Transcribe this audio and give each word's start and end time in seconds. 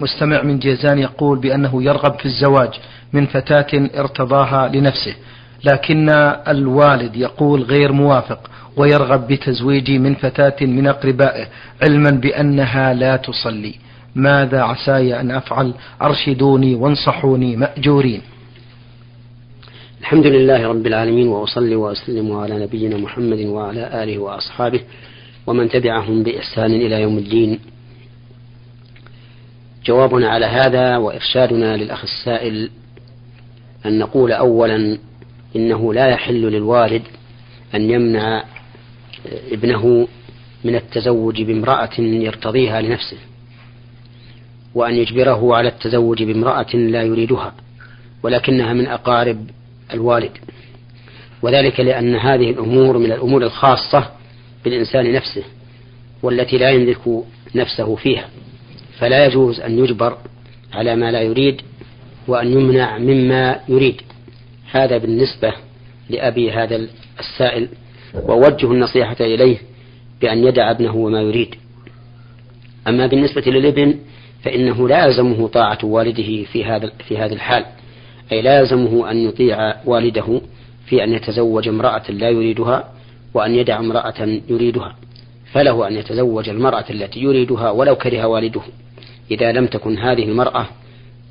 مستمع 0.00 0.42
من 0.42 0.58
جيزان 0.58 0.98
يقول 0.98 1.38
بأنه 1.38 1.82
يرغب 1.82 2.18
في 2.18 2.26
الزواج 2.26 2.70
من 3.12 3.26
فتاة 3.26 3.88
ارتضاها 3.98 4.68
لنفسه 4.68 5.14
لكن 5.64 6.08
الوالد 6.48 7.16
يقول 7.16 7.62
غير 7.62 7.92
موافق 7.92 8.50
ويرغب 8.76 9.26
بتزويجي 9.26 9.98
من 9.98 10.14
فتاة 10.14 10.66
من 10.66 10.86
أقربائه 10.86 11.46
علما 11.82 12.10
بأنها 12.10 12.94
لا 12.94 13.16
تصلي. 13.16 13.74
ماذا 14.14 14.62
عساي 14.62 15.20
أن 15.20 15.30
أفعل؟ 15.30 15.74
أرشدوني 16.02 16.74
وانصحوني 16.74 17.56
مأجورين. 17.56 18.22
الحمد 20.00 20.26
لله 20.26 20.68
رب 20.68 20.86
العالمين 20.86 21.28
وأصلي 21.28 21.76
وأسلم 21.76 22.32
على 22.32 22.64
نبينا 22.64 22.96
محمد 22.96 23.38
وعلى 23.40 24.02
آله 24.02 24.18
وأصحابه 24.18 24.80
ومن 25.46 25.68
تبعهم 25.68 26.22
بإحسان 26.22 26.70
إلى 26.72 27.02
يوم 27.02 27.18
الدين. 27.18 27.58
جوابنا 29.86 30.28
على 30.28 30.46
هذا 30.46 30.96
وإرشادنا 30.96 31.76
للأخ 31.76 32.02
السائل 32.02 32.70
أن 33.86 33.98
نقول 33.98 34.32
أولا 34.32 34.98
إنه 35.56 35.94
لا 35.94 36.08
يحل 36.08 36.42
للوالد 36.42 37.02
أن 37.74 37.90
يمنع 37.90 38.44
ابنه 39.52 40.08
من 40.64 40.76
التزوج 40.76 41.42
بامرأة 41.42 42.00
يرتضيها 42.00 42.80
لنفسه 42.80 43.16
وأن 44.74 44.94
يجبره 44.94 45.56
على 45.56 45.68
التزوج 45.68 46.22
بامرأة 46.22 46.76
لا 46.76 47.02
يريدها 47.02 47.54
ولكنها 48.22 48.72
من 48.72 48.86
أقارب 48.86 49.50
الوالد. 49.94 50.38
وذلك 51.42 51.80
لأن 51.80 52.16
هذه 52.16 52.50
الأمور 52.50 52.98
من 52.98 53.12
الأمور 53.12 53.42
الخاصة 53.42 54.10
بالإنسان 54.64 55.12
نفسه 55.12 55.42
والتي 56.22 56.58
لا 56.58 56.70
يملك 56.70 57.24
نفسه 57.54 57.94
فيها. 57.94 58.28
فلا 58.98 59.26
يجوز 59.26 59.60
أن 59.60 59.78
يجبر 59.78 60.18
على 60.72 60.96
ما 60.96 61.12
لا 61.12 61.22
يريد 61.22 61.60
وأن 62.28 62.52
يمنع 62.52 62.98
مما 62.98 63.60
يريد. 63.68 64.02
هذا 64.70 64.98
بالنسبة 64.98 65.52
لأبي 66.10 66.50
هذا 66.50 66.88
السائل. 67.20 67.68
ووجه 68.14 68.72
النصيحة 68.72 69.16
إليه 69.20 69.58
بأن 70.20 70.44
يدع 70.44 70.70
ابنه 70.70 70.96
وما 70.96 71.22
يريد. 71.22 71.54
أما 72.88 73.06
بالنسبة 73.06 73.42
للابن 73.46 73.94
فإنه 74.42 74.88
لا 74.88 75.06
يلزمه 75.06 75.48
طاعة 75.48 75.78
والده 75.82 76.44
في 76.52 76.64
هذا 76.64 76.92
في 77.08 77.18
هذا 77.18 77.34
الحال. 77.34 77.64
أي 78.32 78.42
لا 78.42 78.60
يلزمه 78.60 79.10
أن 79.10 79.16
يطيع 79.16 79.74
والده 79.84 80.40
في 80.86 81.04
أن 81.04 81.12
يتزوج 81.12 81.68
امرأة 81.68 82.10
لا 82.10 82.30
يريدها 82.30 82.92
وأن 83.34 83.54
يدع 83.54 83.78
امرأة 83.78 84.40
يريدها. 84.48 84.96
فله 85.52 85.88
أن 85.88 85.92
يتزوج 85.92 86.48
المرأة 86.48 86.84
التي 86.90 87.20
يريدها 87.20 87.70
ولو 87.70 87.96
كره 87.96 88.26
والده. 88.26 88.62
إذا 89.30 89.52
لم 89.52 89.66
تكن 89.66 89.98
هذه 89.98 90.22
المرأة 90.22 90.66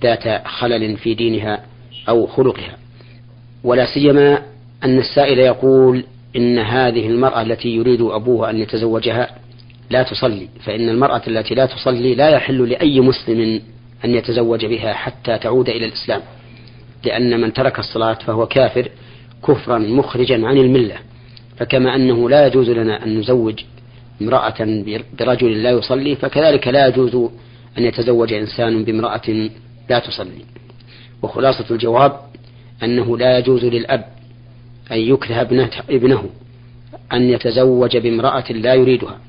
ذات 0.03 0.47
خلل 0.47 0.97
في 0.97 1.13
دينها 1.13 1.63
أو 2.09 2.27
خلقها. 2.27 2.77
ولا 3.63 3.85
سيما 3.85 4.41
أن 4.83 4.97
السائل 4.97 5.39
يقول 5.39 6.03
إن 6.35 6.59
هذه 6.59 7.07
المرأة 7.07 7.41
التي 7.41 7.69
يريد 7.69 8.01
أبوها 8.01 8.49
أن 8.49 8.57
يتزوجها 8.57 9.29
لا 9.89 10.03
تصلي 10.03 10.47
فإن 10.65 10.89
المرأة 10.89 11.21
التي 11.27 11.55
لا 11.55 11.65
تصلي 11.65 12.15
لا 12.15 12.29
يحل 12.29 12.69
لأي 12.69 12.99
مسلم 12.99 13.61
أن 14.05 14.15
يتزوج 14.15 14.65
بها 14.65 14.93
حتى 14.93 15.37
تعود 15.37 15.69
إلى 15.69 15.85
الإسلام 15.85 16.21
لأن 17.05 17.41
من 17.41 17.53
ترك 17.53 17.79
الصلاة 17.79 18.13
فهو 18.13 18.45
كافر 18.45 18.89
كفرا 19.47 19.77
مخرجا 19.77 20.47
عن 20.47 20.57
الملة. 20.57 20.95
فكما 21.57 21.95
أنه 21.95 22.29
لا 22.29 22.47
يجوز 22.47 22.69
لنا 22.69 23.03
أن 23.05 23.19
نزوج 23.19 23.59
امرأة 24.21 24.83
برجل 25.19 25.63
لا 25.63 25.71
يصلي 25.71 26.15
فكذلك 26.15 26.67
لا 26.67 26.87
يجوز 26.87 27.31
أن 27.77 27.83
يتزوج 27.83 28.33
إنسان 28.33 28.83
بامرأة 28.83 29.49
لا 29.89 29.99
تصلي. 29.99 30.45
وخلاصة 31.21 31.65
الجواب 31.71 32.19
أنه 32.83 33.17
لا 33.17 33.37
يجوز 33.37 33.65
للأب 33.65 34.05
أن 34.91 34.97
يكره 34.97 35.41
ابنه 35.89 36.29
أن 37.13 37.29
يتزوج 37.29 37.97
بامرأة 37.97 38.51
لا 38.51 38.73
يريدها 38.73 39.19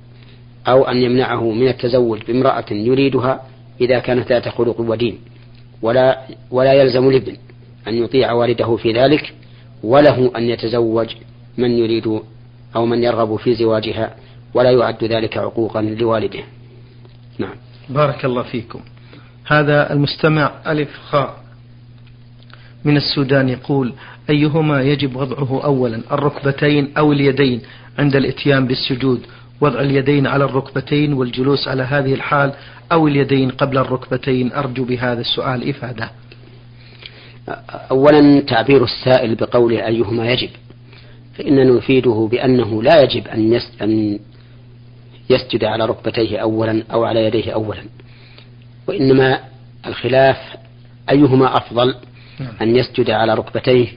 أو 0.68 0.84
أن 0.84 0.96
يمنعه 0.96 1.50
من 1.50 1.68
التزوج 1.68 2.22
بامرأة 2.22 2.64
يريدها 2.70 3.42
إذا 3.80 3.98
كانت 3.98 4.28
ذات 4.28 4.48
خلق 4.48 4.80
ودين 4.80 5.18
ولا 5.82 6.18
ولا 6.50 6.72
يلزم 6.72 7.08
الابن 7.08 7.36
أن 7.88 7.94
يطيع 7.94 8.32
والده 8.32 8.76
في 8.76 8.92
ذلك 8.92 9.34
وله 9.82 10.32
أن 10.36 10.42
يتزوج 10.42 11.08
من 11.58 11.70
يريد 11.70 12.20
أو 12.76 12.86
من 12.86 13.02
يرغب 13.02 13.36
في 13.36 13.54
زواجها 13.54 14.16
ولا 14.54 14.70
يعد 14.70 15.04
ذلك 15.04 15.36
عقوقا 15.36 15.82
لوالده. 15.82 16.44
نعم. 17.38 17.54
بارك 17.88 18.24
الله 18.24 18.42
فيكم. 18.42 18.80
هذا 19.46 19.92
المستمع 19.92 20.52
ألف 20.66 20.88
خاء 21.10 21.36
من 22.84 22.96
السودان 22.96 23.48
يقول 23.48 23.92
أيهما 24.30 24.82
يجب 24.82 25.16
وضعه 25.16 25.64
أولا 25.64 26.00
الركبتين 26.12 26.92
أو 26.98 27.12
اليدين 27.12 27.60
عند 27.98 28.16
الإتيان 28.16 28.66
بالسجود؟ 28.66 29.26
وضع 29.60 29.80
اليدين 29.80 30.26
على 30.26 30.44
الركبتين 30.44 31.12
والجلوس 31.12 31.68
على 31.68 31.82
هذه 31.82 32.14
الحال 32.14 32.52
أو 32.92 33.08
اليدين 33.08 33.50
قبل 33.50 33.78
الركبتين؟ 33.78 34.52
أرجو 34.52 34.84
بهذا 34.84 35.20
السؤال 35.20 35.68
إفادة. 35.68 36.10
أولا 37.90 38.40
تعبير 38.40 38.84
السائل 38.84 39.34
بقوله 39.34 39.86
أيهما 39.86 40.32
يجب 40.32 40.50
فإننا 41.38 41.64
نفيده 41.64 42.28
بأنه 42.30 42.82
لا 42.82 43.02
يجب 43.02 43.28
أن 43.28 43.60
أن 43.82 44.18
يسجد 45.30 45.64
على 45.64 45.84
ركبتيه 45.84 46.38
أولا 46.38 46.82
أو 46.92 47.04
على 47.04 47.24
يديه 47.24 47.50
أولا. 47.52 47.82
وإنما 48.88 49.40
الخلاف 49.86 50.36
أيهما 51.10 51.56
أفضل؟ 51.56 51.94
نعم. 52.40 52.52
أن 52.62 52.76
يسجد 52.76 53.10
على 53.10 53.34
ركبتيه 53.34 53.88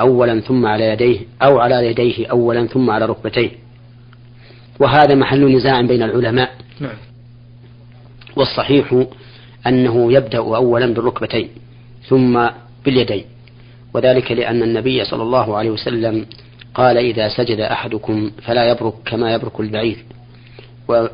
أولا 0.00 0.40
ثم 0.40 0.66
على 0.66 0.84
يديه 0.84 1.20
أو 1.42 1.58
على 1.58 1.86
يديه 1.86 2.26
أولا 2.26 2.66
ثم 2.66 2.90
على 2.90 3.06
ركبتيه. 3.06 3.50
وهذا 4.80 5.14
محل 5.14 5.56
نزاع 5.56 5.80
بين 5.80 6.02
العلماء. 6.02 6.50
نعم. 6.80 6.96
والصحيح 8.36 9.04
أنه 9.66 10.12
يبدأ 10.12 10.38
أولا 10.38 10.94
بالركبتين 10.94 11.48
ثم 12.08 12.46
باليدين. 12.84 13.24
وذلك 13.94 14.32
لأن 14.32 14.62
النبي 14.62 15.04
صلى 15.04 15.22
الله 15.22 15.56
عليه 15.56 15.70
وسلم 15.70 16.26
قال 16.74 16.96
إذا 16.96 17.28
سجد 17.28 17.60
أحدكم 17.60 18.30
فلا 18.42 18.70
يبرك 18.70 18.94
كما 19.06 19.34
يبرك 19.34 19.60
البعير. 19.60 19.96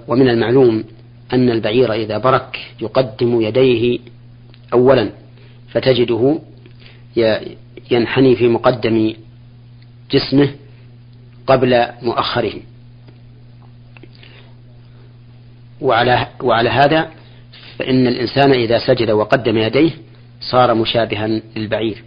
ومن 0.09 0.29
المعلوم 0.29 0.85
أن 1.33 1.51
البعير 1.51 1.93
إذا 1.93 2.19
برك 2.19 2.59
يقدم 2.81 3.41
يديه 3.41 3.99
أولا 4.73 5.11
فتجده 5.69 6.39
ينحني 7.91 8.37
في 8.37 8.49
مقدم 8.49 9.15
جسمه 10.11 10.51
قبل 11.47 11.87
مؤخره. 12.03 12.53
وعلى 15.81 16.27
وعلى 16.43 16.71
هذا 16.71 17.11
فإن 17.79 18.07
الإنسان 18.07 18.53
إذا 18.53 18.79
سجد 18.79 19.11
وقدم 19.11 19.59
يديه 19.59 19.91
صار 20.41 20.75
مشابها 20.75 21.41
للبعير. 21.57 22.05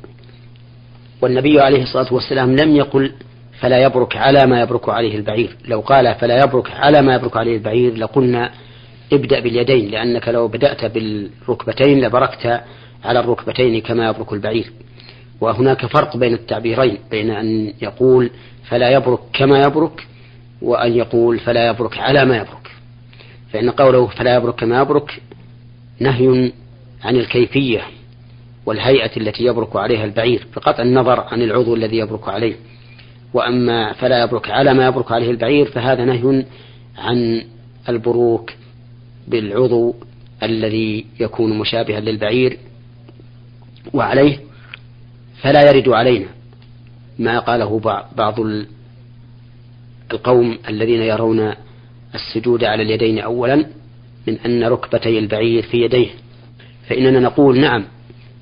والنبي 1.22 1.59
عليه 1.59 1.84
الصلاة 1.84 2.14
والسلام 2.14 2.56
لم 2.56 2.76
يقل 2.76 3.12
فلا 3.61 3.83
يبرك 3.83 4.17
على 4.17 4.45
ما 4.45 4.61
يبرك 4.61 4.89
عليه 4.89 5.16
البعير. 5.16 5.57
لو 5.67 5.79
قال 5.79 6.16
فلا 6.16 6.44
يبرك 6.44 6.72
على 6.72 7.01
ما 7.01 7.16
يبرك 7.16 7.38
عليه 7.38 7.55
البعير 7.55 7.97
لقلنا 7.97 8.51
ابدأ 9.13 9.39
باليدين 9.39 9.91
لأنك 9.91 10.27
لو 10.27 10.47
بدأت 10.47 10.85
بالركبتين 10.85 12.01
لبركت 12.01 12.61
على 13.03 13.19
الركبتين 13.19 13.81
كما 13.81 14.09
يبرك 14.09 14.33
البعير. 14.33 14.72
وهناك 15.41 15.85
فرق 15.85 16.17
بين 16.17 16.33
التعبيرين 16.33 16.97
بين 17.11 17.31
أن 17.31 17.73
يقول 17.81 18.29
فلا 18.69 18.89
يبرك 18.89 19.19
كما 19.33 19.59
يبرك 19.59 20.07
وأن 20.61 20.91
يقول 20.95 21.39
فلا 21.39 21.67
يبرك 21.67 21.97
على 21.97 22.25
ما 22.25 22.38
يبرك. 22.38 22.72
فإن 23.53 23.69
قوله 23.69 24.07
فلا 24.07 24.35
يبرك 24.35 24.55
كما 24.55 24.81
يبرك 24.81 25.22
نهي 25.99 26.51
عن 27.03 27.16
الكيفية 27.16 27.81
والهيئة 28.66 29.17
التي 29.17 29.43
يبرك 29.43 29.75
عليها 29.75 30.05
البعير 30.05 30.47
بقطع 30.55 30.84
النظر 30.84 31.19
عن 31.19 31.41
العضو 31.41 31.75
الذي 31.75 31.97
يبرك 31.97 32.29
عليه. 32.29 32.55
وأما 33.33 33.93
فلا 33.93 34.23
يبرك 34.23 34.49
على 34.49 34.73
ما 34.73 34.87
يبرك 34.87 35.11
عليه 35.11 35.31
البعير 35.31 35.66
فهذا 35.66 36.05
نهي 36.05 36.45
عن 36.97 37.43
البروك 37.89 38.51
بالعضو 39.28 39.95
الذي 40.43 41.05
يكون 41.19 41.57
مشابها 41.57 41.99
للبعير 41.99 42.57
وعليه 43.93 44.39
فلا 45.41 45.69
يرد 45.69 45.89
علينا 45.89 46.28
ما 47.19 47.39
قاله 47.39 47.79
بعض 48.16 48.39
القوم 50.11 50.57
الذين 50.69 51.01
يرون 51.01 51.53
السجود 52.16 52.63
على 52.63 52.83
اليدين 52.83 53.19
أولا 53.19 53.66
من 54.28 54.37
أن 54.45 54.63
ركبتي 54.63 55.19
البعير 55.19 55.63
في 55.63 55.78
يديه. 55.78 56.09
فإننا 56.89 57.19
نقول 57.19 57.59
نعم 57.59 57.85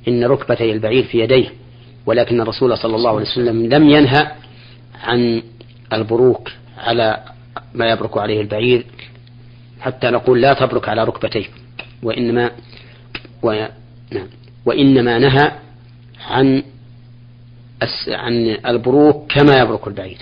إن 0.08 0.24
ركبتي 0.24 0.72
البعير 0.72 1.04
في 1.04 1.20
يديه 1.20 1.50
ولكن 2.06 2.42
الرسول 2.42 2.78
صلى 2.78 2.96
الله 2.96 3.10
عليه 3.10 3.22
وسلم 3.22 3.66
لم 3.66 3.90
ينهى 3.90 4.32
عن 5.04 5.44
البروك 5.94 6.52
على 6.78 7.24
ما 7.74 7.92
يبرك 7.92 8.18
عليه 8.18 8.42
البعير 8.42 8.86
حتى 9.80 10.10
نقول 10.10 10.42
لا 10.42 10.54
تبرك 10.54 10.90
على 10.90 11.04
ركبتيك 11.04 11.52
وإنما 12.04 12.52
و... 13.44 13.66
نعم. 14.12 14.28
وإنما 14.66 15.20
نهى 15.20 15.52
عن 16.28 16.64
عن 18.08 18.58
البروك 18.66 19.32
كما 19.32 19.58
يبرك 19.60 19.88
البعير 19.88 20.18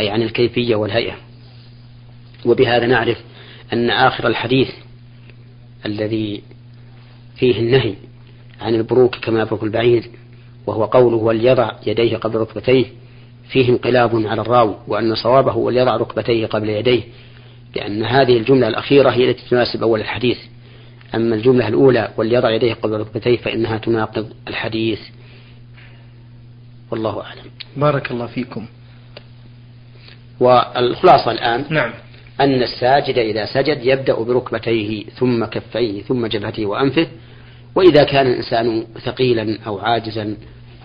أي 0.00 0.10
عن 0.10 0.22
الكيفية 0.22 0.76
والهيئة. 0.76 1.14
وبهذا 2.46 2.86
نعرف 2.86 3.18
أن 3.72 3.90
آخر 3.90 4.26
الحديث 4.28 4.68
الذي 5.86 6.42
فيه 7.36 7.60
النهي 7.60 7.94
عن 8.60 8.74
البروك 8.74 9.16
كما 9.16 9.40
يبرك 9.40 9.62
البعير 9.62 10.10
وهو 10.66 10.84
قوله 10.84 11.16
وليضع 11.16 11.72
يديه 11.86 12.16
قبل 12.16 12.38
ركبتيه 12.38 12.86
فيه 13.52 13.68
انقلاب 13.68 14.26
على 14.26 14.40
الراوي 14.40 14.76
وأن 14.88 15.14
صوابه 15.14 15.56
وليضع 15.56 15.96
ركبتيه 15.96 16.46
قبل 16.46 16.68
يديه 16.68 17.02
لأن 17.76 18.04
هذه 18.04 18.36
الجملة 18.36 18.68
الأخيرة 18.68 19.10
هي 19.10 19.30
التي 19.30 19.48
تناسب 19.50 19.82
أول 19.82 20.00
الحديث. 20.00 20.38
أما 21.14 21.34
الجملة 21.34 21.68
الأولى 21.68 22.08
وليضع 22.16 22.50
يديه 22.50 22.74
قبل 22.74 23.00
ركبتيه 23.00 23.36
فإنها 23.36 23.78
تناقض 23.78 24.32
الحديث. 24.48 25.00
والله 26.90 27.22
أعلم. 27.22 27.50
بارك 27.76 28.10
الله 28.10 28.26
فيكم. 28.26 28.66
والخلاصة 30.40 31.30
الآن 31.30 31.64
نعم. 31.70 31.92
أن 32.40 32.62
الساجد 32.62 33.18
إذا 33.18 33.44
سجد 33.44 33.78
يبدأ 33.82 34.14
بركبتيه 34.14 35.04
ثم 35.04 35.44
كفيه 35.44 36.02
ثم 36.02 36.26
جبهته 36.26 36.66
وأنفه 36.66 37.06
وإذا 37.74 38.04
كان 38.04 38.26
الإنسان 38.26 38.84
ثقيلا 39.04 39.58
أو 39.66 39.78
عاجزا 39.78 40.36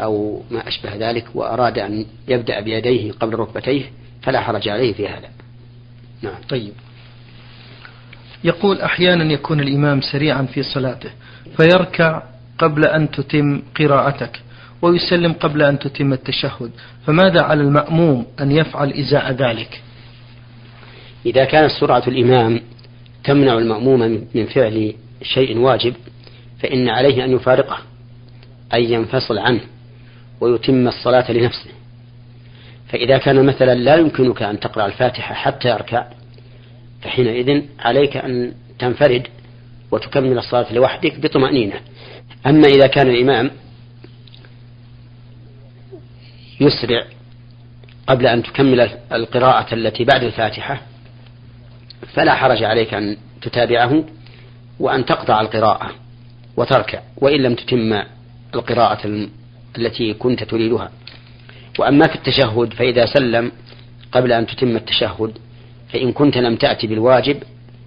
أو 0.02 0.42
ما 0.52 0.68
أشبه 0.68 0.96
ذلك 0.96 1.26
وأراد 1.36 1.80
أن 1.80 2.06
يبدأ 2.28 2.60
بيديه 2.60 3.12
قبل 3.12 3.36
ركبتيه 3.36 3.92
فلا 4.22 4.42
حرج 4.42 4.70
عليه 4.70 4.94
في 4.94 5.08
هذا. 5.08 5.30
نعم. 6.22 6.36
طيب. 6.50 6.74
يقول 8.44 8.82
أحيانا 8.82 9.34
يكون 9.34 9.60
الإمام 9.60 10.02
سريعا 10.02 10.42
في 10.42 10.64
صلاته 10.64 11.10
فيركع 11.58 12.24
قبل 12.58 12.86
أن 12.86 13.12
تتم 13.12 13.62
قراءتك 13.80 14.40
ويسلم 14.82 15.34
قبل 15.34 15.62
أن 15.62 15.80
تتم 15.80 16.14
التشهد 16.14 16.72
فماذا 17.06 17.42
على 17.42 17.62
المأموم 17.62 18.26
أن 18.40 18.52
يفعل 18.52 18.94
إزاء 18.94 19.32
ذلك؟ 19.32 19.82
إذا 21.26 21.46
كانت 21.46 21.72
سرعة 21.72 22.04
الإمام 22.08 22.62
تمنع 23.24 23.54
المأموم 23.54 24.28
من 24.36 24.46
فعل 24.46 24.94
شيء 25.24 25.58
واجب 25.58 25.94
فإن 26.60 26.90
عليه 26.90 27.26
أن 27.26 27.32
يفارقه 27.32 27.78
أي 28.74 28.92
ينفصل 28.92 29.38
عنه. 29.38 29.62
ويتم 30.42 30.88
الصلاة 30.88 31.32
لنفسه. 31.32 31.70
فإذا 32.88 33.18
كان 33.18 33.46
مثلا 33.46 33.76
لا 33.76 33.96
يمكنك 33.96 34.42
أن 34.42 34.60
تقرأ 34.60 34.86
الفاتحة 34.86 35.34
حتى 35.34 35.70
يركع 35.70 36.06
فحينئذ 37.02 37.62
عليك 37.80 38.18
أن 38.18 38.54
تنفرد 38.80 39.28
وتكمل 39.92 40.38
الصلاة 40.38 40.74
لوحدك 40.74 41.20
بطمأنينة. 41.20 41.76
أما 42.48 42.68
إذا 42.68 42.88
كان 42.88 43.10
الإمام 43.10 43.52
يسرع 46.60 47.04
قبل 48.08 48.28
أن 48.28 48.44
تكمل 48.44 48.90
القراءة 49.12 49.74
التي 49.74 50.04
بعد 50.04 50.24
الفاتحة 50.24 50.82
فلا 52.14 52.34
حرج 52.34 52.64
عليك 52.64 52.94
أن 52.94 53.18
تتابعه 53.42 54.04
وأن 54.80 55.06
تقطع 55.06 55.42
القراءة 55.42 55.92
وتركع 56.58 57.00
وإن 57.18 57.42
لم 57.42 57.56
تتم 57.56 58.04
القراءة 58.56 59.28
التي 59.78 60.14
كنت 60.14 60.44
تريدها. 60.44 60.92
وأما 61.80 62.08
في 62.08 62.16
التشهد 62.16 62.74
فإذا 62.74 63.06
سلم 63.06 63.52
قبل 64.12 64.32
أن 64.32 64.48
تتم 64.48 64.76
التشهد 64.76 65.38
فإن 65.94 66.12
كنت 66.12 66.38
لم 66.38 66.56
تأتي 66.56 66.88
بالواجب 66.88 67.44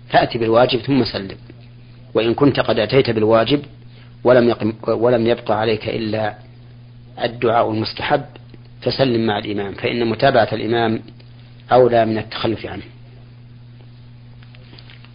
فأتي 0.09 0.39
بالواجب 0.39 0.79
ثم 0.79 1.05
سلم. 1.05 1.37
وإن 2.15 2.35
كنت 2.35 2.61
قد 2.61 2.79
أتيت 2.79 3.11
بالواجب 3.11 3.63
ولم 4.25 4.49
يقم 4.49 4.73
ولم 4.89 5.27
يبقى 5.27 5.61
عليك 5.61 5.89
إلا 5.89 6.35
الدعاء 7.25 7.71
المستحب 7.71 8.25
فسلم 8.83 9.27
مع 9.27 9.39
الإمام 9.39 9.73
فإن 9.75 10.07
متابعة 10.09 10.49
الإمام 10.53 11.03
أولى 11.73 12.07
من 12.07 12.19
التخلف 12.19 12.67
عنه. 12.67 12.83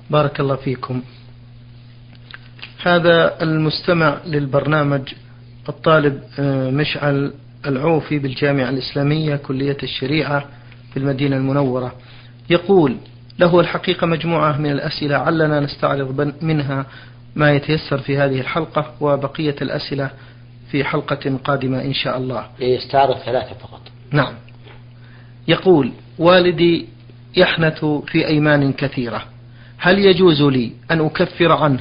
بارك 0.10 0.40
الله 0.40 0.56
فيكم. 0.56 1.02
هذا 2.84 3.44
المستمع 3.44 4.18
للبرنامج 4.26 5.14
الطالب 5.70 6.22
آه، 6.40 6.70
مشعل 6.70 7.34
العوفي 7.66 8.20
بالجامعة 8.20 8.70
الإسلامية 8.70 9.36
كلية 9.36 9.78
الشريعة 9.84 10.46
في 10.94 10.98
المدينة 10.98 11.38
المنورة. 11.38 11.96
يقول 12.50 12.98
له 13.40 13.60
الحقيقة 13.60 14.08
مجموعة 14.08 14.58
من 14.58 14.72
الأسئلة 14.72 15.18
علنا 15.18 15.60
نستعرض 15.60 16.34
منها 16.42 16.86
ما 17.36 17.54
يتيسر 17.54 17.98
في 17.98 18.18
هذه 18.18 18.40
الحلقة 18.40 18.94
وبقية 19.02 19.56
الأسئلة 19.62 20.10
في 20.72 20.84
حلقة 20.84 21.38
قادمة 21.44 21.82
إن 21.82 21.94
شاء 21.94 22.18
الله. 22.18 22.46
يستعرض 22.60 23.18
ثلاثة 23.18 23.54
فقط. 23.56 23.82
نعم. 24.12 24.34
يقول 25.48 25.92
والدي 26.20 26.86
يحنث 27.38 27.86
في 27.86 28.28
أيمان 28.28 28.74
كثيرة. 28.74 29.24
هل 29.78 30.00
يجوز 30.00 30.42
لي 30.42 30.72
أن 30.92 31.06
أكفر 31.06 31.52
عنه 31.52 31.80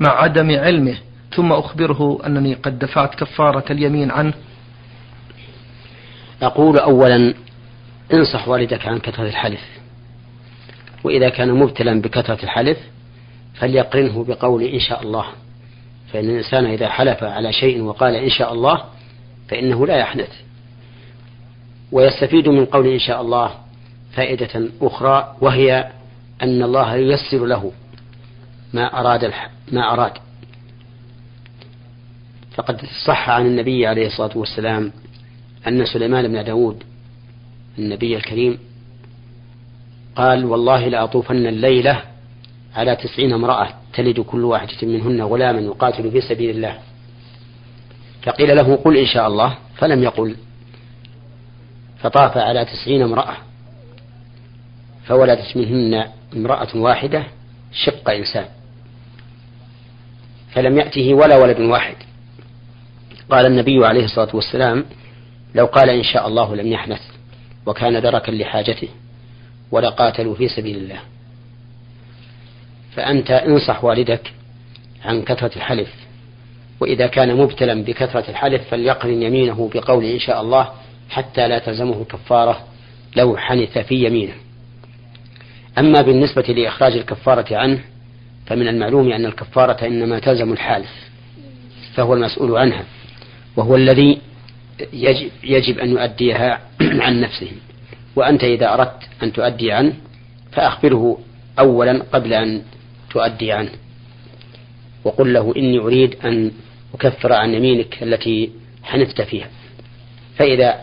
مع 0.00 0.10
عدم 0.22 0.50
علمه 0.50 0.96
ثم 1.36 1.52
أخبره 1.52 2.18
أنني 2.26 2.54
قد 2.54 2.78
دفعت 2.78 3.14
كفارة 3.14 3.72
اليمين 3.72 4.10
عنه. 4.10 4.34
أقول 6.42 6.78
أولا 6.78 7.34
انصح 8.12 8.48
والدك 8.48 8.86
عن 8.86 8.98
كثرة 8.98 9.26
الحلف. 9.26 9.64
وإذا 11.04 11.28
كان 11.28 11.54
مبتلا 11.54 12.00
بكثرة 12.00 12.42
الحلف 12.42 12.78
فليقرنه 13.54 14.24
بقول 14.24 14.62
إن 14.62 14.80
شاء 14.80 15.02
الله. 15.02 15.24
فإن 16.14 16.30
الإنسان 16.30 16.66
إذا 16.66 16.88
حلف 16.88 17.24
على 17.24 17.52
شيء 17.52 17.82
وقال 17.82 18.14
إن 18.14 18.30
شاء 18.30 18.52
الله 18.52 18.84
فإنه 19.48 19.86
لا 19.86 19.96
يحنث 19.96 20.30
ويستفيد 21.92 22.48
من 22.48 22.64
قول 22.64 22.86
إن 22.86 22.98
شاء 22.98 23.20
الله 23.20 23.50
فائدة 24.12 24.68
أخرى 24.82 25.36
وهي 25.40 25.90
أن 26.42 26.62
الله 26.62 26.94
ييسر 26.96 27.46
له 27.46 27.72
ما 28.72 29.00
أراد 29.00 29.32
ما 29.72 29.92
أراد 29.92 30.12
فقد 32.54 32.80
صح 33.06 33.30
عن 33.30 33.46
النبي 33.46 33.86
عليه 33.86 34.06
الصلاة 34.06 34.38
والسلام 34.38 34.92
أن 35.68 35.86
سليمان 35.86 36.28
بن 36.28 36.44
داود 36.44 36.82
النبي 37.78 38.16
الكريم 38.16 38.58
قال 40.16 40.44
والله 40.44 40.88
لأطوفن 40.88 41.46
الليلة 41.46 42.02
على 42.74 42.96
تسعين 42.96 43.32
امرأة 43.32 43.68
تلد 43.92 44.20
كل 44.20 44.44
واحدة 44.44 44.86
منهن 44.86 45.22
غلاما 45.22 45.60
يقاتل 45.60 46.10
في 46.10 46.20
سبيل 46.20 46.50
الله. 46.50 46.78
فقيل 48.22 48.56
له 48.56 48.76
قل 48.76 48.96
إن 48.96 49.06
شاء 49.06 49.26
الله. 49.26 49.58
فلم 49.76 50.02
يقل 50.02 50.36
فطاف 51.98 52.36
على 52.36 52.64
تسعين 52.64 53.02
امرأة 53.02 53.36
فولدت 55.04 55.56
منهن 55.56 56.08
امرأة 56.36 56.76
واحدة 56.76 57.24
شق 57.72 58.10
إنسان 58.10 58.44
فلم 60.52 60.78
يأته 60.78 61.14
ولا 61.14 61.36
ولد 61.36 61.60
واحد. 61.60 61.96
قال 63.30 63.46
النبي 63.46 63.86
عليه 63.86 64.04
الصلاة 64.04 64.36
والسلام 64.36 64.84
لو 65.54 65.66
قال 65.66 65.90
إن 65.90 66.02
شاء 66.02 66.28
الله 66.28 66.56
لم 66.56 66.66
يحنث 66.66 67.00
وكان 67.66 68.02
دركا 68.02 68.30
لحاجته 68.30 68.88
ولقاتلوا 69.70 70.34
في 70.34 70.48
سبيل 70.48 70.76
الله. 70.76 70.98
فأنت 72.96 73.30
انصح 73.30 73.84
والدك 73.84 74.32
عن 75.04 75.22
كثرة 75.22 75.56
الحلف 75.56 75.88
وإذا 76.80 77.06
كان 77.06 77.36
مبتلا 77.36 77.84
بكثرة 77.84 78.30
الحلف 78.30 78.62
فليقرن 78.70 79.22
يمينه 79.22 79.70
بقول 79.74 80.04
إن 80.04 80.18
شاء 80.18 80.40
الله 80.40 80.68
حتى 81.10 81.48
لا 81.48 81.58
تلزمه 81.58 82.04
كفارة 82.04 82.64
لو 83.16 83.36
حنث 83.36 83.78
في 83.78 83.94
يمينه. 83.94 84.34
أما 85.78 86.02
بالنسبة 86.02 86.42
لإخراج 86.42 86.92
الكفارة 86.92 87.56
عنه 87.56 87.80
فمن 88.46 88.68
المعلوم 88.68 89.12
أن 89.12 89.26
الكفارة 89.26 89.86
إنما 89.86 90.18
تلزم 90.18 90.52
الحالف 90.52 90.90
فهو 91.94 92.14
المسؤول 92.14 92.56
عنها. 92.56 92.84
وهو 93.56 93.76
الذي 93.76 94.20
يجب, 94.92 95.30
يجب 95.44 95.78
أن 95.78 95.90
يؤديها 95.90 96.60
عن 97.04 97.20
نفسه. 97.20 97.52
وأنت 98.16 98.44
إذا 98.44 98.74
أردت 98.74 99.02
أن 99.22 99.32
تؤدي 99.32 99.72
عنه 99.72 99.92
فأخبره 100.52 101.18
أولا 101.58 102.02
قبل 102.12 102.32
أن 102.32 102.62
تؤدي 103.10 103.52
عنه. 103.52 103.70
وقل 105.04 105.32
له 105.32 105.54
إني 105.56 105.78
أريد 105.78 106.16
أن 106.24 106.52
أكفر 106.94 107.32
عن 107.32 107.54
يمينك 107.54 108.02
التي 108.02 108.50
حنفت 108.82 109.22
فيها. 109.22 109.48
فإذا 110.36 110.74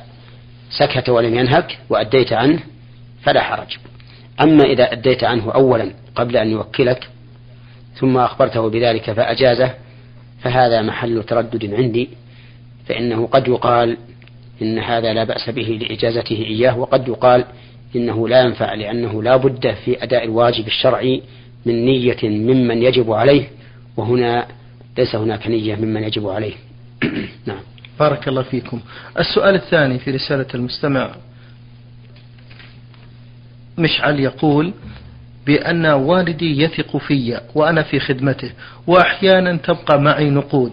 سكت 0.70 1.10
ولم 1.10 1.36
ينهك 1.36 1.78
وأديت 1.90 2.34
عنه 2.34 2.60
فلا 3.24 3.42
حرج. 3.42 3.78
أما 4.42 4.64
إذا 4.64 4.92
أديت 4.92 5.24
عنه 5.24 5.52
أولا 5.52 5.94
قبل 6.16 6.38
أن 6.38 6.52
يوكلك 6.52 7.10
ثم 7.96 8.18
أخبرته 8.18 8.70
بذلك 8.70 9.12
فأجازه 9.12 9.74
فهذا 10.42 10.82
محل 10.82 11.24
تردد 11.24 11.74
عندي. 11.74 12.10
فإنه 12.92 13.28
قد 13.28 13.48
يقال 13.48 13.98
إن 14.62 14.80
هذا 14.80 15.14
لا 15.14 15.24
بأس 15.24 15.50
به 15.50 15.80
لإجازته 15.82 16.36
إياه 16.36 16.78
وقد 16.78 17.08
يقال 17.08 17.46
إنه 17.96 18.28
لا 18.28 18.42
ينفع 18.42 18.74
لأنه 18.74 19.24
لا 19.24 19.36
بد 19.36 19.74
في 19.86 20.04
أداء 20.04 20.24
الواجب 20.24 20.68
الشرعي 20.68 21.22
من 21.66 21.86
نية 21.86 22.18
ممن 22.24 22.84
يجب 22.84 23.12
عليه 23.12 23.48
وهنا 23.98 24.48
ليس 24.98 25.16
هناك 25.16 25.48
نية 25.48 25.76
ممن 25.76 26.04
يجب 26.04 26.28
عليه. 26.28 26.54
نعم. 27.48 27.60
بارك 28.00 28.28
الله 28.28 28.42
فيكم. 28.42 28.80
السؤال 29.20 29.56
الثاني 29.56 30.00
في 30.00 30.12
رسالة 30.12 30.48
المستمع. 30.56 31.16
مشعل 33.78 34.20
يقول 34.20 34.74
بأن 35.46 35.86
والدي 35.86 36.62
يثق 36.62 36.98
في 36.98 37.40
وأنا 37.56 37.84
في 37.84 38.00
خدمته 38.00 38.52
وأحيانا 38.88 39.58
تبقى 39.58 40.02
معي 40.02 40.30
نقود. 40.30 40.72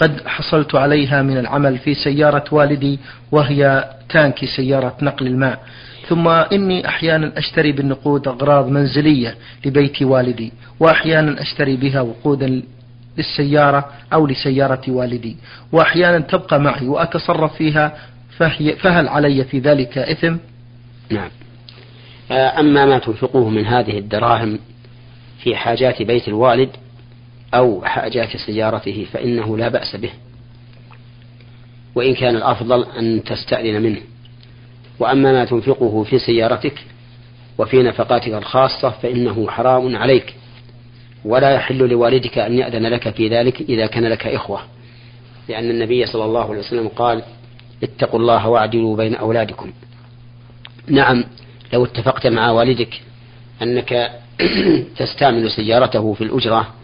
قد 0.00 0.26
حصلت 0.26 0.74
عليها 0.74 1.22
من 1.22 1.38
العمل 1.38 1.78
في 1.78 1.94
سيارة 1.94 2.44
والدي 2.52 2.98
وهي 3.32 3.90
تانكي 4.08 4.46
سيارة 4.46 4.96
نقل 5.02 5.26
الماء. 5.26 5.60
ثم 6.08 6.28
إني 6.28 6.88
أحيانا 6.88 7.32
أشتري 7.38 7.72
بالنقود 7.72 8.28
أغراض 8.28 8.68
منزلية 8.68 9.34
لبيت 9.64 10.02
والدي 10.02 10.52
وأحيانا 10.80 11.42
أشتري 11.42 11.76
بها 11.76 12.00
وقودا 12.00 12.62
للسيارة 13.18 13.88
أو 14.12 14.26
لسيارة 14.26 14.82
والدي. 14.88 15.36
وأحيانا 15.72 16.18
تبقى 16.18 16.60
معي 16.60 16.88
وأتصرف 16.88 17.56
فيها 17.56 17.92
فهي 18.38 18.76
فهل 18.76 19.08
علي 19.08 19.44
في 19.44 19.58
ذلك 19.58 19.98
إثم؟ 19.98 20.36
نعم. 21.10 21.30
أما 22.30 22.86
ما 22.86 22.98
تنفقه 22.98 23.48
من 23.48 23.66
هذه 23.66 23.98
الدراهم 23.98 24.58
في 25.42 25.56
حاجات 25.56 26.02
بيت 26.02 26.28
الوالد 26.28 26.70
أو 27.54 27.84
حاجات 27.84 28.36
سيارته 28.36 29.06
فإنه 29.12 29.58
لا 29.58 29.68
بأس 29.68 29.96
به. 29.96 30.10
وإن 31.94 32.14
كان 32.14 32.36
الأفضل 32.36 32.84
أن 32.98 33.24
تستأذن 33.24 33.82
منه. 33.82 34.00
وأما 34.98 35.32
ما 35.32 35.44
تنفقه 35.44 36.02
في 36.02 36.18
سيارتك 36.18 36.74
وفي 37.58 37.82
نفقاتك 37.82 38.28
الخاصة 38.28 38.90
فإنه 38.90 39.50
حرام 39.50 39.96
عليك. 39.96 40.34
ولا 41.24 41.50
يحل 41.50 41.78
لوالدك 41.78 42.38
أن 42.38 42.58
يأذن 42.58 42.86
لك 42.86 43.10
في 43.10 43.28
ذلك 43.28 43.60
إذا 43.60 43.86
كان 43.86 44.06
لك 44.06 44.26
إخوة. 44.26 44.60
لأن 45.48 45.70
النبي 45.70 46.06
صلى 46.06 46.24
الله 46.24 46.50
عليه 46.50 46.58
وسلم 46.58 46.88
قال 46.88 47.22
اتقوا 47.82 48.20
الله 48.20 48.48
واعدلوا 48.48 48.96
بين 48.96 49.14
أولادكم. 49.14 49.72
نعم 50.88 51.24
لو 51.72 51.84
اتفقت 51.84 52.26
مع 52.26 52.50
والدك 52.50 53.00
أنك 53.62 54.10
تستعمل 54.98 55.50
سيارته 55.50 56.14
في 56.14 56.24
الأجرة 56.24 56.74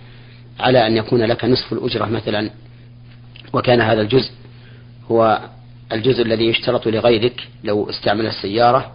على 0.60 0.86
أن 0.86 0.96
يكون 0.96 1.22
لك 1.22 1.44
نصف 1.44 1.72
الأجرة 1.72 2.04
مثلا. 2.04 2.50
وكان 3.52 3.80
هذا 3.80 4.00
الجزء 4.00 4.30
هو 5.10 5.40
الجزء 5.92 6.22
الذي 6.22 6.44
يشترط 6.44 6.88
لغيرك 6.88 7.48
لو 7.64 7.90
استعمل 7.90 8.26
السيارة 8.26 8.92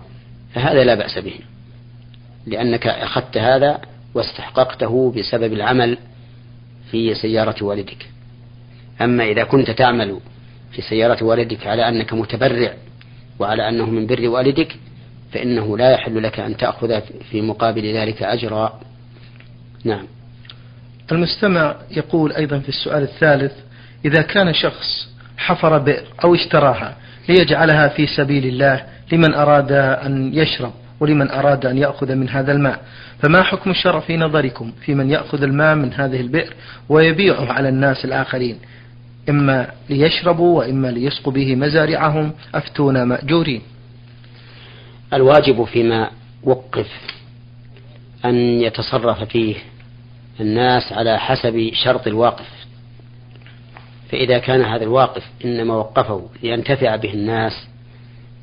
فهذا 0.53 0.83
لا 0.83 0.95
بأس 0.95 1.17
به 1.19 1.33
لأنك 2.47 2.87
أخذت 2.87 3.37
هذا 3.37 3.81
واستحققته 4.13 5.11
بسبب 5.11 5.53
العمل 5.53 5.97
في 6.91 7.15
سيارة 7.15 7.63
والدك. 7.63 8.07
أما 9.01 9.23
إذا 9.23 9.43
كنت 9.43 9.71
تعمل 9.71 10.19
في 10.71 10.81
سيارة 10.81 11.23
والدك 11.23 11.67
على 11.67 11.87
أنك 11.87 12.13
متبرع 12.13 12.73
وعلى 13.39 13.69
أنه 13.69 13.85
من 13.89 14.07
بر 14.07 14.29
والدك 14.29 14.75
فإنه 15.31 15.77
لا 15.77 15.91
يحل 15.91 16.23
لك 16.23 16.39
أن 16.39 16.57
تأخذ 16.57 17.01
في 17.31 17.41
مقابل 17.41 17.93
ذلك 17.93 18.23
أجرا. 18.23 18.79
نعم. 19.83 20.07
المستمع 21.11 21.75
يقول 21.91 22.31
أيضا 22.31 22.59
في 22.59 22.69
السؤال 22.69 23.03
الثالث 23.03 23.53
إذا 24.05 24.21
كان 24.21 24.53
شخص 24.53 25.07
حفر 25.37 25.77
بئر 25.77 26.03
أو 26.23 26.35
اشتراها 26.35 26.95
ليجعلها 27.29 27.87
في 27.87 28.07
سبيل 28.07 28.45
الله 28.45 28.85
لمن 29.11 29.33
أراد 29.33 29.71
أن 29.71 30.33
يشرب 30.33 30.73
ولمن 30.99 31.31
أراد 31.31 31.65
أن 31.65 31.77
يأخذ 31.77 32.15
من 32.15 32.29
هذا 32.29 32.51
الماء؟ 32.51 32.79
فما 33.19 33.43
حكم 33.43 33.71
الشرع 33.71 33.99
في 33.99 34.17
نظركم 34.17 34.71
في 34.85 34.95
من 34.95 35.09
يأخذ 35.09 35.43
الماء 35.43 35.75
من 35.75 35.93
هذه 35.93 36.21
البئر 36.21 36.53
ويبيعه 36.89 37.53
على 37.53 37.69
الناس 37.69 38.05
الآخرين؟ 38.05 38.57
إما 39.29 39.67
ليشربوا 39.89 40.59
وإما 40.59 40.87
ليسقوا 40.87 41.33
به 41.33 41.55
مزارعهم 41.55 42.33
أفتونا 42.55 43.05
مأجورين. 43.05 43.61
الواجب 45.13 45.63
فيما 45.63 46.09
وقف 46.43 46.87
أن 48.25 48.35
يتصرف 48.35 49.23
فيه 49.23 49.55
الناس 50.39 50.93
على 50.93 51.19
حسب 51.19 51.69
شرط 51.73 52.07
الواقف. 52.07 52.61
فإذا 54.11 54.37
كان 54.37 54.61
هذا 54.61 54.83
الواقف 54.83 55.23
إنما 55.45 55.75
وقفه 55.75 56.29
لينتفع 56.43 56.95
به 56.95 57.13
الناس 57.13 57.67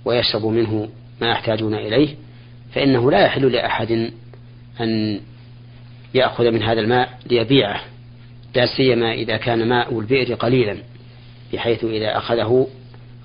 ويشربوا 0.04 0.52
منه 0.52 0.88
ما 1.20 1.30
يحتاجون 1.30 1.74
إليه 1.74 2.14
فإنه 2.72 3.10
لا 3.10 3.24
يحل 3.24 3.52
لأحد 3.52 4.10
أن 4.80 5.20
يأخذ 6.14 6.50
من 6.50 6.62
هذا 6.62 6.80
الماء 6.80 7.18
ليبيعه 7.30 7.80
لا 8.54 8.66
سيما 8.76 9.12
إذا 9.12 9.36
كان 9.36 9.68
ماء 9.68 9.98
البئر 9.98 10.34
قليلا 10.34 10.76
بحيث 11.52 11.84
إذا 11.84 12.18
أخذه 12.18 12.66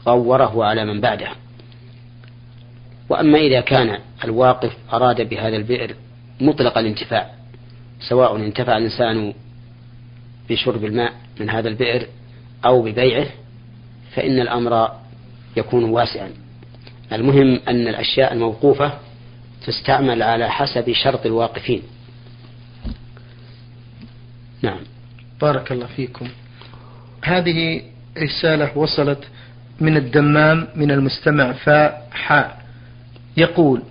غوره 0.08 0.66
على 0.66 0.86
من 0.86 1.02
بعده. 1.02 1.30
وأما 3.10 3.38
إذا 3.38 3.62
كان 3.62 4.00
الواقف 4.24 4.78
أراد 4.94 5.30
بهذا 5.30 5.56
البئر 5.56 5.96
مطلق 6.42 6.78
الانتفاع 6.78 7.43
سواء 8.10 8.36
انتفع 8.36 8.78
الإنسان 8.78 9.34
بشرب 10.50 10.86
الماء 10.86 11.14
من 11.40 11.50
هذا 11.50 11.70
البئر 11.70 12.08
أو 12.66 12.82
ببيعه 12.82 13.28
فإن 14.16 14.40
الأمر 14.40 14.92
يكون 15.58 15.84
واسعا. 15.84 16.30
المهم 17.14 17.60
أن 17.68 17.88
الأشياء 17.88 18.34
الموقوفة 18.34 18.94
تستعمل 19.66 20.24
على 20.24 20.50
حسب 20.50 20.92
شرط 20.92 21.26
الواقفين. 21.26 21.82
نعم. 24.62 24.80
بارك 25.42 25.72
الله 25.72 25.86
فيكم. 25.86 26.28
هذه 27.24 27.82
رسالة 28.18 28.78
وصلت 28.78 29.24
من 29.82 29.98
الدمام 29.98 30.68
من 30.76 30.92
المستمع 30.92 31.52
فاء 31.52 32.10
حاء. 32.12 32.64
يقول 33.38 33.82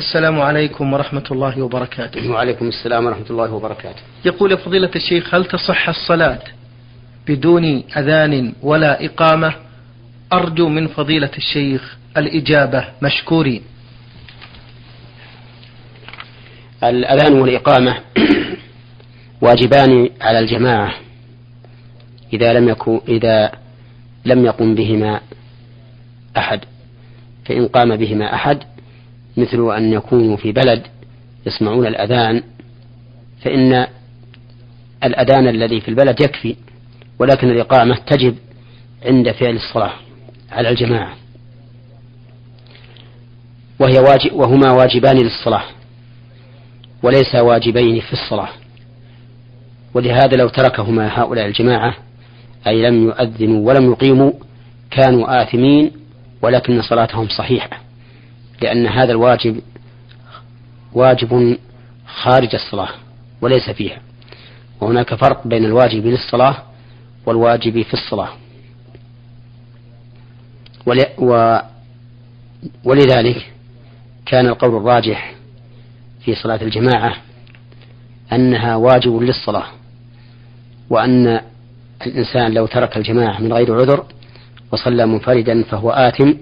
السلام 0.00 0.40
عليكم 0.40 0.92
ورحمة 0.92 1.28
الله 1.30 1.62
وبركاته. 1.62 2.30
وعليكم 2.30 2.68
السلام 2.68 3.06
ورحمة 3.06 3.30
الله 3.30 3.52
وبركاته. 3.52 4.00
يقول 4.24 4.58
فضيلة 4.58 4.90
الشيخ 4.96 5.34
هل 5.34 5.44
تصح 5.44 5.88
الصلاة 5.88 6.40
بدون 7.28 7.84
أذان 7.96 8.52
ولا 8.62 9.04
إقامة؟ 9.04 9.54
أرجو 10.32 10.68
من 10.68 10.88
فضيلة 10.88 11.30
الشيخ 11.36 11.96
الإجابة 12.16 12.84
مشكورين. 13.02 13.62
الأذان 16.84 17.32
والإقامة 17.32 18.00
واجبان 19.44 20.08
على 20.20 20.38
الجماعة 20.38 20.94
إذا 22.32 22.52
لم 22.52 22.68
يكن 22.68 23.00
إذا 23.08 23.52
لم 24.24 24.44
يقم 24.44 24.74
بهما 24.74 25.20
أحد 26.36 26.60
فإن 27.44 27.68
قام 27.68 27.96
بهما 27.96 28.34
أحد 28.34 28.58
مثل 29.40 29.76
أن 29.76 29.92
يكونوا 29.92 30.36
في 30.36 30.52
بلد 30.52 30.82
يسمعون 31.46 31.86
الأذان 31.86 32.42
فإن 33.42 33.86
الأذان 35.04 35.48
الذي 35.48 35.80
في 35.80 35.88
البلد 35.88 36.20
يكفي 36.20 36.56
ولكن 37.18 37.50
الإقامة 37.50 37.98
تجب 38.06 38.36
عند 39.06 39.30
فعل 39.30 39.56
الصلاة 39.56 39.92
على 40.52 40.68
الجماعة. 40.68 41.14
وهي 43.78 43.98
واجب 43.98 44.32
وهما 44.32 44.72
واجبان 44.72 45.16
للصلاة 45.18 45.62
وليس 47.02 47.34
واجبين 47.34 48.00
في 48.00 48.12
الصلاة. 48.12 48.48
ولهذا 49.94 50.36
لو 50.36 50.48
تركهما 50.48 51.20
هؤلاء 51.20 51.46
الجماعة 51.46 51.94
أي 52.66 52.82
لم 52.82 53.04
يؤذنوا 53.04 53.68
ولم 53.68 53.90
يقيموا 53.90 54.32
كانوا 54.90 55.42
آثمين 55.42 55.90
ولكن 56.42 56.82
صلاتهم 56.82 57.28
صحيحة. 57.28 57.89
لأن 58.62 58.86
هذا 58.86 59.12
الواجب 59.12 59.60
واجب 60.92 61.58
خارج 62.06 62.54
الصلاة 62.54 62.88
وليس 63.40 63.70
فيها. 63.70 63.98
وهناك 64.80 65.14
فرق 65.14 65.46
بين 65.46 65.64
الواجب 65.64 66.06
للصلاة 66.06 66.56
والواجب 67.26 67.82
في 67.82 67.94
الصلاة. 67.94 68.28
ولذلك 72.84 73.52
كان 74.26 74.46
القول 74.46 74.76
الراجح 74.76 75.34
في 76.24 76.34
صلاة 76.34 76.62
الجماعة 76.62 77.16
أنها 78.32 78.76
واجب 78.76 79.16
للصلاة 79.16 79.66
وأن 80.90 81.40
الإنسان 82.06 82.54
لو 82.54 82.66
ترك 82.66 82.96
الجماعة 82.96 83.40
من 83.40 83.52
غير 83.52 83.80
عذر 83.80 84.04
وصلى 84.72 85.06
منفردا 85.06 85.62
فهو 85.62 85.90
آثم 85.90 86.32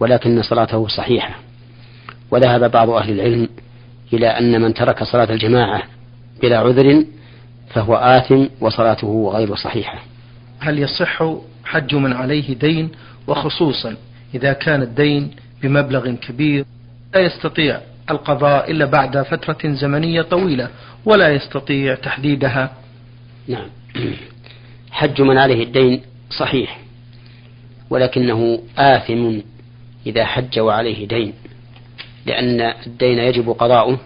ولكن 0.00 0.42
صلاته 0.42 0.88
صحيحة. 0.88 1.45
وذهب 2.30 2.70
بعض 2.70 2.90
أهل 2.90 3.12
العلم 3.12 3.48
إلى 4.12 4.26
أن 4.26 4.60
من 4.60 4.74
ترك 4.74 5.04
صلاة 5.04 5.32
الجماعة 5.32 5.82
بلا 6.42 6.58
عذر 6.58 7.04
فهو 7.68 7.94
آثم 7.94 8.44
وصلاته 8.60 9.30
غير 9.34 9.54
صحيحة. 9.54 9.98
هل 10.60 10.78
يصح 10.78 11.22
حج 11.64 11.94
من 11.94 12.12
عليه 12.12 12.54
دين 12.54 12.90
وخصوصا 13.26 13.96
إذا 14.34 14.52
كان 14.52 14.82
الدين 14.82 15.30
بمبلغ 15.62 16.14
كبير؟ 16.14 16.64
لا 17.14 17.20
يستطيع 17.20 17.80
القضاء 18.10 18.70
إلا 18.70 18.84
بعد 18.84 19.22
فترة 19.22 19.72
زمنية 19.72 20.22
طويلة 20.22 20.68
ولا 21.04 21.28
يستطيع 21.28 21.94
تحديدها. 21.94 22.72
نعم. 23.48 23.68
حج 24.90 25.22
من 25.22 25.38
عليه 25.38 25.64
الدين 25.64 26.02
صحيح 26.30 26.80
ولكنه 27.90 28.62
آثم 28.78 29.38
إذا 30.06 30.24
حج 30.24 30.58
وعليه 30.58 31.08
دين. 31.08 31.32
لأن 32.26 32.60
الدين 32.86 33.18
يجب 33.18 33.50
قضاؤه 33.50 33.98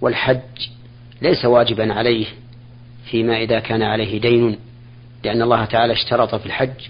والحج 0.00 0.68
ليس 1.22 1.44
واجبا 1.44 1.94
عليه 1.94 2.26
فيما 3.10 3.36
إذا 3.42 3.60
كان 3.60 3.82
عليه 3.82 4.20
دين 4.20 4.58
لأن 5.24 5.42
الله 5.42 5.64
تعالى 5.64 5.92
اشترط 5.92 6.34
في 6.34 6.46
الحج 6.46 6.88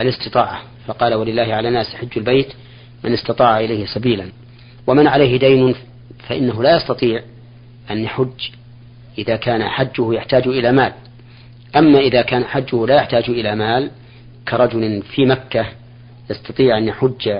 الاستطاعة 0.00 0.62
فقال 0.86 1.14
ولله 1.14 1.54
على 1.54 1.68
الناس 1.68 1.94
حج 1.94 2.08
البيت 2.16 2.52
من 3.04 3.12
استطاع 3.12 3.60
إليه 3.60 3.86
سبيلا. 3.86 4.28
ومن 4.86 5.06
عليه 5.06 5.38
دين 5.38 5.74
فإنه 6.28 6.62
لا 6.62 6.76
يستطيع 6.76 7.22
أن 7.90 8.04
يحج 8.04 8.50
إذا 9.18 9.36
كان 9.36 9.68
حجه 9.68 10.14
يحتاج 10.14 10.48
إلى 10.48 10.72
مال. 10.72 10.92
أما 11.76 11.98
إذا 11.98 12.22
كان 12.22 12.44
حجه 12.44 12.86
لا 12.86 12.96
يحتاج 12.96 13.30
إلى 13.30 13.56
مال 13.56 13.90
كرجل 14.48 15.02
في 15.02 15.26
مكة 15.26 15.66
يستطيع 16.30 16.78
أن 16.78 16.88
يحج 16.88 17.38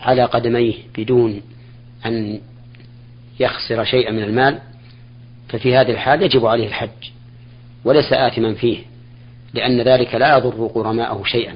على 0.00 0.24
قدميه 0.24 0.74
بدون 0.98 1.40
أن 2.06 2.40
يخسر 3.40 3.84
شيئا 3.84 4.12
من 4.12 4.22
المال 4.22 4.58
ففي 5.48 5.76
هذه 5.76 5.90
الحال 5.90 6.22
يجب 6.22 6.46
عليه 6.46 6.66
الحج 6.66 7.10
وليس 7.84 8.12
آثما 8.12 8.54
فيه 8.54 8.78
لأن 9.54 9.80
ذلك 9.80 10.14
لا 10.14 10.36
يضر 10.36 10.66
غرماءه 10.66 11.22
شيئا. 11.24 11.54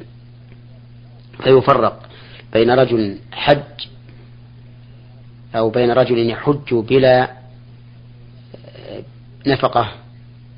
فيفرق 1.43 2.09
بين 2.53 2.71
رجل 2.71 3.19
حج 3.33 3.87
أو 5.57 5.71
بين 5.71 5.91
رجل 5.91 6.31
يحج 6.31 6.75
بلا 6.75 7.31
نفقة 9.47 9.93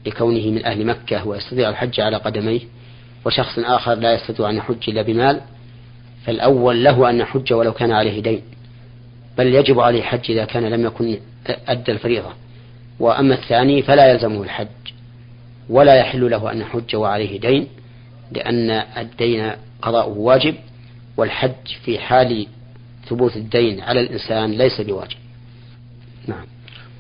لكونه 0.07 0.51
من 0.51 0.65
أهل 0.65 0.87
مكة 0.87 1.27
ويستطيع 1.27 1.69
الحج 1.69 2.01
على 2.01 2.17
قدميه 2.17 2.61
وشخص 3.27 3.59
آخر 3.59 3.95
لا 3.95 4.15
يستطيع 4.15 4.51
أن 4.51 4.57
يحج 4.57 4.91
إلا 4.91 5.03
بمال 5.03 5.41
فالأول 6.25 6.85
له 6.85 7.11
أن 7.11 7.21
يحج 7.21 7.53
ولو 7.53 7.73
كان 7.73 7.93
عليه 7.93 8.23
دين. 8.23 8.43
بل 9.41 9.55
يجب 9.55 9.81
عليه 9.81 9.99
الحج 9.99 10.31
إذا 10.31 10.45
كان 10.45 10.65
لم 10.65 10.87
يكن 10.87 11.19
أدى 11.47 11.93
الفريضة. 11.93 12.33
وأما 12.99 13.35
الثاني 13.35 13.83
فلا 13.83 14.13
يلزمه 14.13 14.43
الحج 14.43 14.67
ولا 15.69 15.95
يحل 15.95 16.31
له 16.31 16.53
أن 16.53 16.61
يحج 16.61 16.97
وعليه 16.97 17.41
دين 17.41 17.67
لأن 18.33 18.71
الدين 18.71 19.53
قضاؤه 19.83 20.19
واجب 20.19 20.55
والحج 21.17 21.67
في 21.85 21.99
حال 21.99 22.47
ثبوت 23.09 23.37
الدين 23.37 23.81
على 23.81 24.01
الإنسان 24.01 24.51
ليس 24.53 24.81
بواجب. 24.81 25.17
نعم. 26.27 26.45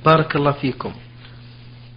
بارك 0.04 0.37
الله 0.37 0.52
فيكم. 0.52 0.92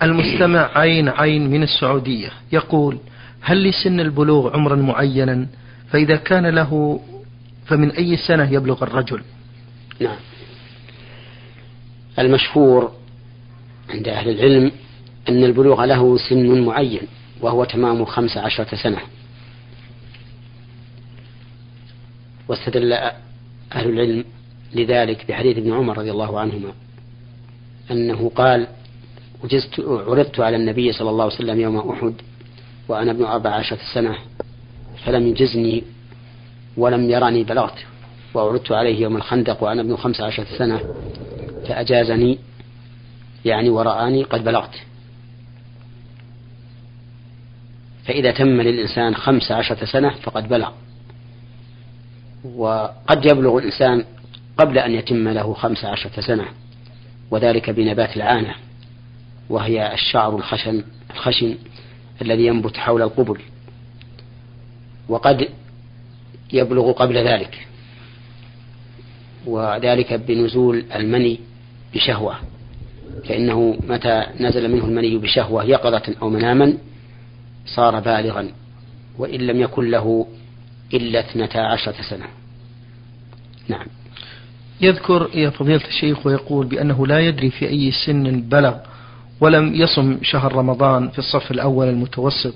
المستمع 0.02 0.78
عين 0.78 1.10
عين 1.10 1.50
من 1.50 1.64
السعودية 1.64 2.30
يقول 2.52 2.98
هل 3.42 3.70
لسن 3.70 4.00
البلوغ 4.00 4.54
عمرا 4.54 4.76
معينا؟ 4.76 5.48
فإذا 5.90 6.16
كان 6.16 6.46
له 6.46 7.00
فمن 7.66 7.92
أي 7.92 8.18
سنة 8.18 8.54
يبلغ 8.54 8.84
الرجل؟ 8.84 9.22
نعم. 10.00 10.18
المشهور 12.20 12.92
عند 13.90 14.08
أهل 14.08 14.30
العلم 14.30 14.72
أن 15.30 15.44
البلوغ 15.44 15.86
له 15.86 16.18
سن 16.18 16.62
معين 16.62 17.02
وهو 17.42 17.64
تمام 17.64 18.06
خمس 18.06 18.38
عشرة 18.38 18.76
سنة. 18.76 19.00
واستدل 22.48 22.94
أهل 23.74 23.90
العلم 23.90 24.24
لذلك 24.76 25.26
بحديث 25.28 25.58
ابن 25.58 25.74
عمر 25.74 25.98
رضي 25.98 26.12
الله 26.12 26.40
عنهما 26.40 26.74
أنه 27.92 28.32
قال 28.36 28.68
وجزت 29.44 29.80
عرضت 29.80 30.40
على 30.40 30.56
النبي 30.58 30.92
صلى 30.92 31.10
الله 31.10 31.24
عليه 31.24 31.36
وسلم 31.36 31.60
يوم 31.60 31.78
أحد 31.78 32.14
وأنا 32.88 33.12
ابن 33.12 33.24
أربع 33.24 33.50
عشرة 33.50 33.80
سنة 33.94 34.16
فلم 35.06 35.28
يجزني 35.28 35.84
ولم 36.78 37.10
يرني 37.10 37.44
بلغت 37.44 37.86
وعرضت 38.34 38.72
عليه 38.72 39.02
يوم 39.02 39.18
الخندق 39.18 39.64
وأنا 39.64 39.82
ابن 39.82 39.96
خمس 39.96 40.22
عشرة 40.22 40.48
سنة. 40.58 40.82
فأجازني 41.64 42.40
يعني 43.46 43.70
ورآني 43.70 44.24
قد 44.24 44.44
بلغت. 44.44 44.76
فإذا 48.06 48.32
تم 48.32 48.62
للإنسان 48.62 49.16
خمس 49.16 49.52
عشرة 49.52 49.86
سنة 49.86 50.10
فقد 50.10 50.50
بلغ. 50.50 50.72
وقد 52.56 53.26
يبلغ 53.26 53.58
الإنسان 53.58 54.06
قبل 54.58 54.78
أن 54.78 54.92
يتم 54.92 55.28
له 55.28 55.54
خمس 55.54 55.86
عشرة 55.86 56.22
سنة 56.22 56.46
وذلك 57.32 57.70
بنبات 57.70 58.18
العانة 58.18 58.56
وهي 59.50 59.94
الشعر 59.94 60.36
الخشن 60.36 60.84
الخشن 61.14 61.58
الذي 62.22 62.46
ينبت 62.46 62.78
حول 62.78 63.02
القبل. 63.02 63.42
وقد 65.10 65.50
يبلغ 66.54 66.92
قبل 66.92 67.18
ذلك. 67.18 67.68
وذلك 69.46 70.14
بنزول 70.14 70.86
المني 70.96 71.40
بشهوة. 71.94 72.36
فإنه 73.28 73.78
متى 73.88 74.26
نزل 74.40 74.72
منه 74.72 74.86
المني 74.86 75.18
بشهوة 75.18 75.64
يقظة 75.64 76.16
أو 76.22 76.30
مناما 76.30 76.78
صار 77.66 78.00
بالغا 78.00 78.50
وإن 79.18 79.40
لم 79.40 79.62
يكن 79.62 79.92
له 79.92 80.28
إلا 80.94 81.20
اثنتا 81.20 81.58
عشرة 81.58 81.96
سنة. 82.10 82.26
نعم. 83.68 83.86
يذكر 84.82 85.30
يا 85.34 85.50
فضيلة 85.50 85.88
الشيخ 85.88 86.26
ويقول 86.26 86.66
بأنه 86.66 87.08
لا 87.08 87.20
يدري 87.20 87.50
في 87.50 87.68
أي 87.70 87.92
سن 88.06 88.42
بلغ 88.42 88.76
ولم 89.42 89.76
يصم 89.76 90.18
شهر 90.22 90.56
رمضان 90.56 91.10
في 91.10 91.20
الصف 91.20 91.52
الأول 91.52 91.88
المتوسط 91.88 92.54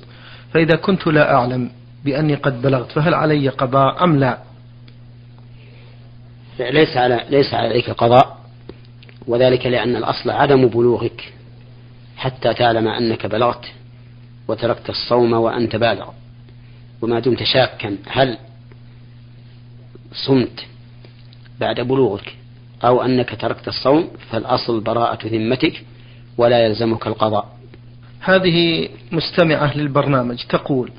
فإذا 0.54 0.76
كنت 0.76 1.08
لا 1.08 1.34
أعلم 1.36 1.72
بأني 2.06 2.36
قد 2.36 2.62
بلغت 2.62 2.92
فهل 2.92 3.14
علي 3.14 3.50
قضاء 3.50 4.04
أم 4.04 4.20
لا؟ 4.20 4.38
ليس 6.60 6.98
على 6.98 7.26
ليس 7.30 7.54
عليك 7.54 7.90
قضاء. 7.90 8.37
وذلك 9.28 9.66
لأن 9.66 9.96
الأصل 9.96 10.30
عدم 10.30 10.68
بلوغك 10.68 11.34
حتى 12.18 12.54
تعلم 12.54 12.88
أنك 12.88 13.26
بلغت 13.26 13.66
وتركت 14.48 14.90
الصوم 14.90 15.34
وأنت 15.34 15.76
بالغ. 15.76 16.10
وما 17.02 17.20
دمت 17.20 17.44
شاكا 17.44 17.98
هل 18.08 18.38
صمت 20.14 20.66
بعد 21.60 21.80
بلوغك 21.82 22.36
أو 22.84 23.02
أنك 23.02 23.36
تركت 23.42 23.68
الصوم 23.68 24.08
فالأصل 24.30 24.80
براءة 24.80 25.28
ذمتك 25.28 25.84
ولا 26.38 26.66
يلزمك 26.66 27.08
القضاء. 27.08 27.58
هذه 28.20 28.90
مستمعة 29.12 29.78
للبرنامج 29.78 30.44
تقول 30.50 30.92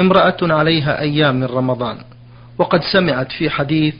امرأة 0.00 0.36
عليها 0.42 1.00
أيام 1.00 1.34
من 1.34 1.44
رمضان 1.44 1.98
وقد 2.58 2.80
سمعت 2.92 3.32
في 3.32 3.50
حديث 3.50 3.94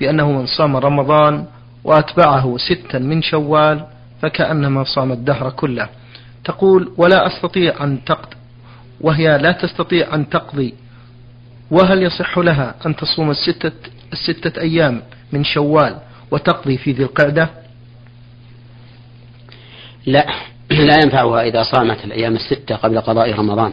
بأنه 0.00 0.32
من 0.32 0.46
صام 0.46 0.76
رمضان 0.76 1.46
وأتبعه 1.84 2.56
ستا 2.58 2.98
من 2.98 3.22
شوال 3.22 3.86
فكأنما 4.22 4.84
صام 4.84 5.12
الدهر 5.12 5.50
كله. 5.50 5.88
تقول 6.44 6.92
ولا 6.96 7.26
أستطيع 7.26 7.84
أن 7.84 8.04
تقضي 8.04 8.36
وهي 9.00 9.38
لا 9.38 9.52
تستطيع 9.52 10.14
أن 10.14 10.28
تقضي. 10.28 10.74
وهل 11.70 12.02
يصح 12.02 12.38
لها 12.38 12.74
أن 12.86 12.96
تصوم 12.96 13.30
الستة, 13.30 13.72
الستة 14.12 14.60
أيام 14.60 15.02
من 15.32 15.44
شوال 15.44 15.98
وتقضي 16.30 16.76
في 16.76 16.92
ذي 16.92 17.02
القعدة؟ 17.02 17.50
لا 20.06 20.26
لا 20.70 20.94
ينفعها 21.04 21.42
إذا 21.42 21.62
صامت 21.62 22.04
الأيام 22.04 22.36
الستة 22.36 22.76
قبل 22.76 23.00
قضاء 23.00 23.32
رمضان. 23.32 23.72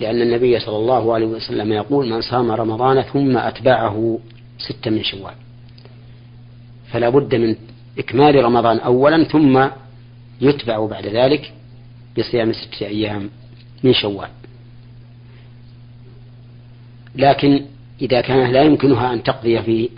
لأن 0.00 0.22
النبي 0.22 0.60
صلى 0.60 0.76
الله 0.76 1.14
عليه 1.14 1.26
وسلم 1.26 1.72
يقول 1.72 2.10
من 2.10 2.20
صام 2.20 2.50
رمضان 2.50 3.02
ثم 3.02 3.36
أتبعه 3.36 4.18
ستة 4.58 4.90
من 4.90 5.04
شوال. 5.04 5.43
فلا 6.94 7.08
بد 7.08 7.34
من 7.34 7.56
إكمال 7.98 8.44
رمضان 8.44 8.78
أولا 8.78 9.24
ثم 9.24 9.68
يتبع 10.40 10.86
بعد 10.86 11.06
ذلك 11.06 11.52
بصيام 12.18 12.52
ستة 12.52 12.86
أيام 12.86 13.30
من 13.82 13.92
شوال. 13.92 14.28
لكن 17.14 17.64
إذا 18.02 18.20
كان 18.20 18.52
لا 18.52 18.62
يمكنها 18.62 19.12
أن 19.12 19.22
تقضي 19.22 19.62
في 19.62 19.88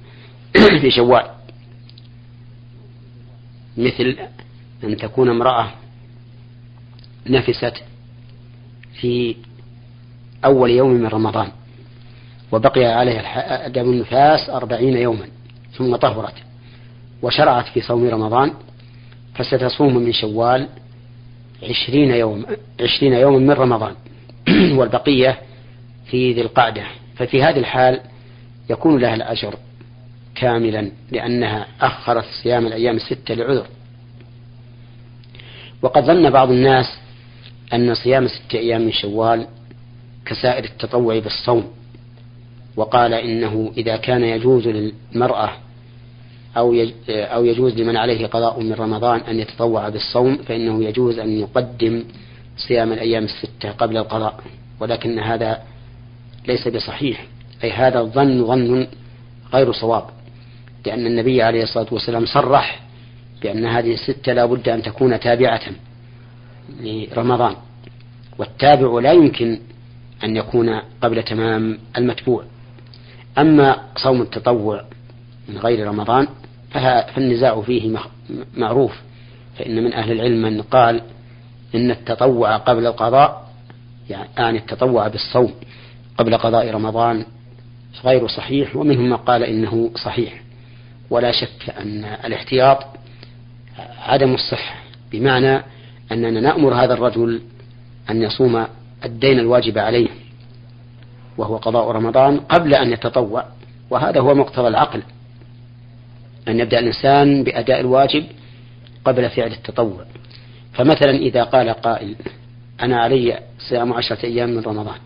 في 0.81 0.91
شوال. 0.91 1.31
مثل 3.77 4.17
أن 4.85 4.97
تكون 4.97 5.29
امرأة 5.29 5.73
نفست 7.27 7.83
في 9.01 9.37
أول 10.45 10.71
يوم 10.71 10.91
من 10.91 11.07
رمضان 11.07 11.49
وبقي 12.53 12.85
عليها 12.85 13.69
دم 13.69 13.91
النفاس 13.91 14.51
أربعين 14.51 14.97
يوما 14.97 15.29
ثم 15.73 15.97
طهرت. 15.97 16.47
وشرعت 17.23 17.67
في 17.67 17.81
صوم 17.81 18.09
رمضان 18.09 18.53
فستصوم 19.35 19.97
من 19.97 20.13
شوال 20.13 20.69
عشرين 21.63 22.11
يوم 22.11 22.47
عشرين 22.81 23.13
يوما 23.13 23.39
من 23.39 23.51
رمضان. 23.51 23.95
والبقية 24.79 25.39
في 26.07 26.33
ذي 26.33 26.41
القعدة. 26.41 26.83
ففي 27.17 27.43
هذه 27.43 27.59
الحال 27.59 28.01
يكون 28.71 29.01
لها 29.01 29.15
الأجر 29.15 29.55
كاملا 30.35 30.91
لأنها 31.11 31.67
أخرت 31.81 32.25
صيام 32.43 32.67
الأيام 32.67 32.97
الستة 32.97 33.35
لعذر. 33.35 33.67
وقد 35.83 36.05
ظن 36.05 36.31
بعض 36.31 36.51
الناس 36.51 36.87
أن 37.75 37.95
صيام 37.95 38.29
ستة 38.29 38.59
أيام 38.59 38.81
من 38.81 38.93
شوال 38.93 39.47
كسائر 40.27 40.65
التطوع 40.65 41.19
بالصوم 41.19 41.67
وقال 42.77 43.15
إنه 43.15 43.73
إذا 43.77 43.97
كان 43.97 44.25
يجوز 44.25 44.69
للمرأة 44.69 45.53
أو 46.57 46.87
أو 47.09 47.45
يجوز 47.45 47.75
لمن 47.75 47.97
عليه 47.97 48.27
قضاء 48.27 48.61
من 48.61 48.73
رمضان 48.73 49.21
أن 49.21 49.39
يتطوع 49.41 49.89
بالصوم 49.89 50.37
فإنه 50.37 50.85
يجوز 50.85 51.19
أن 51.19 51.41
يقدم 51.41 52.05
صيام 52.57 52.93
الأيام 52.93 53.25
الستة 53.25 53.71
قبل 53.71 53.97
القضاء. 53.97 54.41
ولكن 54.81 55.19
هذا 55.19 55.63
ليس 56.49 56.69
بصحيح. 56.69 57.27
أي 57.65 57.71
هذا 57.71 58.01
الظن 58.01 58.47
ظن 58.47 58.87
غير 59.55 59.73
صواب. 59.73 60.05
لأن 60.87 61.07
النبي 61.07 61.43
عليه 61.43 61.63
الصلاة 61.63 61.87
والسلام 61.91 62.27
صرح 62.27 62.83
بأن 63.43 63.67
هذه 63.67 63.93
الستة 63.93 64.33
لا 64.33 64.47
بد 64.47 64.69
أن 64.69 64.83
تكون 64.83 65.21
تابعة 65.21 65.63
لرمضان. 66.81 67.55
والتابع 68.39 69.01
لا 69.01 69.13
يمكن 69.13 69.59
أن 70.25 70.37
يكون 70.37 70.81
قبل 71.03 71.23
تمام 71.23 71.79
المتبوع. 71.99 72.45
أما 73.39 73.83
صوم 73.97 74.23
التطوع 74.23 74.85
من 75.49 75.59
غير 75.59 75.87
رمضان 75.87 76.29
فالنزاع 76.79 77.61
فيه 77.61 77.99
معروف 78.57 78.93
فإن 79.59 79.85
من 79.85 79.93
أهل 79.93 80.13
العلم 80.13 80.43
من 80.43 80.63
قال 80.63 81.03
إن 81.75 81.91
التطوع 81.91 82.57
قبل 82.57 82.87
القضاء 82.87 83.47
يعني 84.39 84.59
التطوع 84.59 85.09
بالصوم 85.09 85.53
قبل 86.19 86.37
قضاء 86.37 86.71
رمضان 86.71 87.25
غير 88.05 88.29
صحيح 88.29 88.77
ومنهم 88.77 89.05
من 89.11 89.17
قال 89.17 89.43
إنه 89.43 89.91
صحيح. 90.05 90.43
ولا 91.11 91.33
شك 91.33 91.75
أن 91.81 92.05
الاحتياط 92.05 92.87
عدم 94.07 94.35
الصحة 94.35 94.75
بمعنى 95.13 95.63
أننا 96.13 96.41
نأمر 96.41 96.75
هذا 96.75 96.95
الرجل 96.95 97.43
أن 98.11 98.23
يصوم 98.23 98.67
الدين 99.05 99.39
الواجب 99.39 99.79
عليه 99.79 100.09
وهو 101.39 101.57
قضاء 101.57 101.91
رمضان 101.91 102.39
قبل 102.41 102.75
أن 102.75 102.93
يتطوع 102.93 103.45
وهذا 103.91 104.21
هو 104.21 104.35
مقتضى 104.35 104.69
العقل. 104.69 105.03
أن 106.49 106.61
يبدأ 106.61 106.79
الإنسان 106.79 107.45
بأداء 107.45 107.81
الواجب 107.81 108.25
قبل 109.05 109.31
فعل 109.31 109.53
التطوع. 109.53 110.05
فمثلا 110.73 111.11
إذا 111.11 111.43
قال 111.43 111.71
قائل 111.71 112.17
أنا 112.81 113.01
علي 113.01 113.39
صيام 113.59 113.93
عشرة 113.93 114.27
أيام 114.27 114.51
من 114.51 114.63
رمضان 114.63 114.99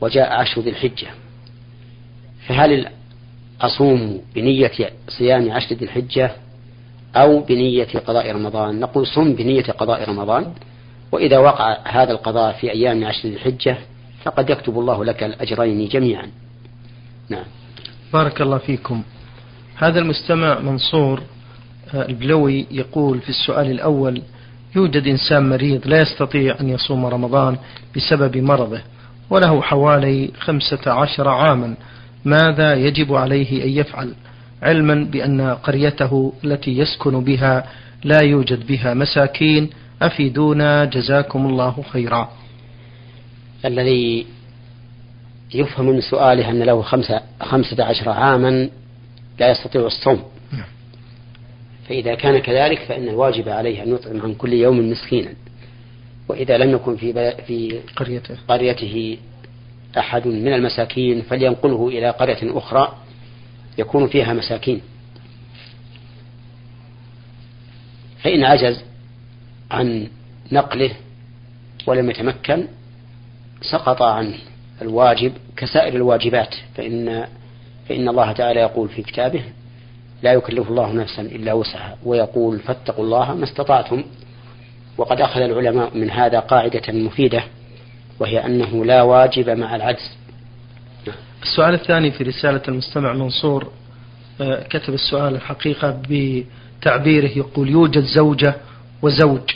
وجاء 0.00 0.32
عشر 0.32 0.60
ذي 0.60 0.70
الحجة 0.70 1.06
فهل 2.46 2.86
أصوم 3.60 4.20
بنية 4.34 4.90
صيام 5.08 5.52
عشر 5.52 5.74
ذي 5.74 5.84
الحجة 5.84 6.30
أو 7.16 7.40
بنية 7.40 7.88
قضاء 8.06 8.32
رمضان؟ 8.32 8.80
نقول 8.80 9.06
صم 9.06 9.32
بنية 9.32 9.62
قضاء 9.62 10.10
رمضان 10.10 10.52
وإذا 11.12 11.38
وقع 11.38 11.78
هذا 11.84 12.12
القضاء 12.12 12.52
في 12.52 12.70
أيام 12.70 13.04
عشر 13.04 13.28
ذي 13.28 13.34
الحجة 13.34 13.76
فقد 14.24 14.50
يكتب 14.50 14.78
الله 14.78 15.04
لك 15.04 15.22
الأجرين 15.22 15.88
جميعا. 15.88 16.30
نعم. 17.28 17.44
بارك 18.12 18.40
الله 18.40 18.58
فيكم. 18.58 19.02
هذا 19.76 19.98
المستمع 19.98 20.58
منصور 20.58 21.22
آه، 21.94 22.08
البلوي 22.08 22.66
يقول 22.70 23.20
في 23.20 23.28
السؤال 23.28 23.70
الأول 23.70 24.22
يوجد 24.76 25.06
إنسان 25.06 25.48
مريض 25.48 25.86
لا 25.86 26.00
يستطيع 26.00 26.60
أن 26.60 26.68
يصوم 26.68 27.06
رمضان 27.06 27.56
بسبب 27.96 28.36
مرضه 28.36 28.80
وله 29.30 29.62
حوالي 29.62 30.30
خمسة 30.40 30.92
عشر 30.92 31.28
عاما. 31.28 31.74
ماذا 32.24 32.74
يجب 32.74 33.14
عليه 33.14 33.64
أن 33.64 33.68
يفعل؟ 33.68 34.14
علما 34.62 34.94
بأن 34.94 35.40
قريته 35.40 36.32
التي 36.44 36.78
يسكن 36.78 37.24
بها 37.24 37.66
لا 38.04 38.20
يوجد 38.22 38.66
بها 38.66 38.94
مساكين. 38.94 39.70
أفيدونا 40.02 40.84
جزاكم 40.84 41.46
الله 41.46 41.84
خيرا. 41.92 42.30
الذي 43.64 44.26
يفهم 45.54 45.86
من 45.86 46.00
سؤاله 46.00 46.50
أن 46.50 46.62
له 46.62 46.82
خمسة, 46.82 47.20
خمسة 47.40 47.84
عشر 47.84 48.08
عاما 48.08 48.68
لا 49.38 49.50
يستطيع 49.50 49.86
الصوم. 49.86 50.22
نعم. 50.52 50.64
فإذا 51.88 52.14
كان 52.14 52.38
كذلك 52.38 52.78
فإن 52.78 53.08
الواجب 53.08 53.48
عليه 53.48 53.82
أن 53.82 53.94
يطعم 53.94 54.20
عن 54.20 54.34
كل 54.34 54.52
يوم 54.52 54.90
مسكينا. 54.90 55.34
وإذا 56.28 56.58
لم 56.58 56.70
يكن 56.70 56.96
في 56.96 57.32
في 57.46 57.80
قريته, 57.96 58.36
قريته 58.48 59.18
أحد 59.98 60.26
من 60.26 60.52
المساكين 60.52 61.22
فلينقله 61.22 61.88
إلى 61.88 62.10
قرية 62.10 62.58
أخرى 62.58 62.96
يكون 63.78 64.08
فيها 64.08 64.32
مساكين. 64.34 64.80
فإن 68.22 68.44
عجز 68.44 68.84
عن 69.70 70.08
نقله 70.52 70.90
ولم 71.86 72.10
يتمكن 72.10 72.66
سقط 73.62 74.02
عنه 74.02 74.34
الواجب 74.82 75.32
كسائر 75.56 75.94
الواجبات 75.94 76.54
فإن 76.74 77.26
فإن 77.92 78.08
الله 78.08 78.32
تعالى 78.32 78.60
يقول 78.60 78.88
في 78.88 79.02
كتابه 79.02 79.42
لا 80.22 80.32
يكلف 80.32 80.68
الله 80.68 80.92
نفسا 80.92 81.22
إلا 81.22 81.52
وسعها 81.52 81.96
ويقول 82.04 82.58
فاتقوا 82.58 83.04
الله 83.04 83.34
ما 83.34 83.44
استطعتم. 83.44 84.04
وقد 84.98 85.20
أخذ 85.20 85.40
العلماء 85.40 85.96
من 85.96 86.10
هذا 86.10 86.40
قاعدة 86.40 86.92
مفيدة 86.92 87.44
وهي 88.20 88.46
أنه 88.46 88.84
لا 88.84 89.02
واجب 89.02 89.50
مع 89.50 89.76
العجز. 89.76 90.10
السؤال 91.42 91.74
الثاني 91.74 92.10
في 92.10 92.24
رسالة 92.24 92.62
المستمع 92.68 93.12
منصور 93.12 93.72
آه، 94.40 94.62
كتب 94.62 94.94
السؤال 94.94 95.34
الحقيقة 95.34 96.02
بتعبيره 96.10 97.30
يقول 97.38 97.68
يوجد 97.68 98.04
زوجة 98.04 98.54
وزوج. 99.02 99.50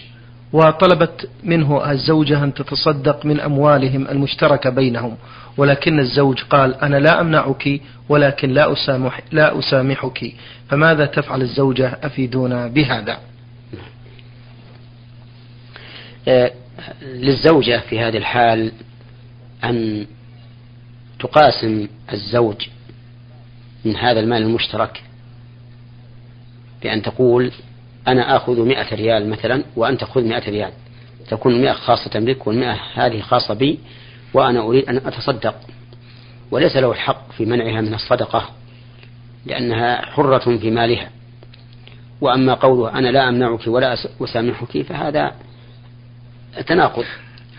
وطلبت 0.53 1.29
منه 1.45 1.91
الزوجة 1.91 2.45
أن 2.45 2.55
تتصدق 2.55 3.27
من 3.27 3.41
أموالهم 3.41 4.09
المشتركة 4.09 4.71
بينهم. 4.71 5.17
ولكن 5.57 6.01
الزوج 6.01 6.43
قال 6.43 6.75
أنا 6.75 6.97
لا 6.97 7.21
أمنعك 7.21 7.81
ولكن 8.09 8.51
لا 8.51 8.73
أسامح 8.73 9.21
لا 9.33 9.59
أسامحك. 9.59 10.35
فماذا 10.69 11.07
تفعل 11.07 11.43
الزوجة 11.43 11.99
أفيدونا 12.03 12.67
بهذا؟ 12.67 13.19
آه، 16.29 16.53
للزوجة 17.03 17.81
في 17.89 18.01
هذه 18.01 18.17
الحال 18.17 18.73
أن 19.65 20.07
تقاسم 21.19 21.89
الزوج 22.13 22.69
من 23.85 23.97
هذا 23.97 24.21
المال 24.21 24.43
المشترك 24.43 25.03
بأن 26.83 27.03
تقول 27.03 27.53
أنا 28.09 28.37
آخذ 28.37 28.61
مئة 28.61 28.95
ريال 28.95 29.31
مثلا 29.31 29.65
وأنت 29.77 30.05
خذ 30.05 30.23
مئة 30.23 30.51
ريال. 30.51 30.73
تكون 31.29 31.55
المئة 31.55 31.73
خاصة 31.73 32.21
بك 32.21 32.47
والمئة 32.47 32.79
هذه 32.95 33.21
خاصة 33.21 33.55
بي 33.55 33.79
وأنا 34.35 34.61
أريد 34.61 34.89
أن 34.89 34.97
أتصدق. 34.97 35.55
وليس 36.51 36.77
له 36.77 36.93
الحق 36.93 37.33
في 37.33 37.45
منعها 37.45 37.81
من 37.81 37.95
الصدقة 37.95 38.51
لأنها 39.47 40.07
حرة 40.07 40.57
في 40.59 40.71
مالها. 40.71 41.11
وأما 42.21 42.55
قوله 42.55 42.99
أنا 42.99 43.09
لا 43.09 43.29
أمنعك 43.29 43.67
ولا 43.67 43.97
أسامحك 44.21 44.83
فهذا 44.83 45.35
تناقض. 46.67 47.05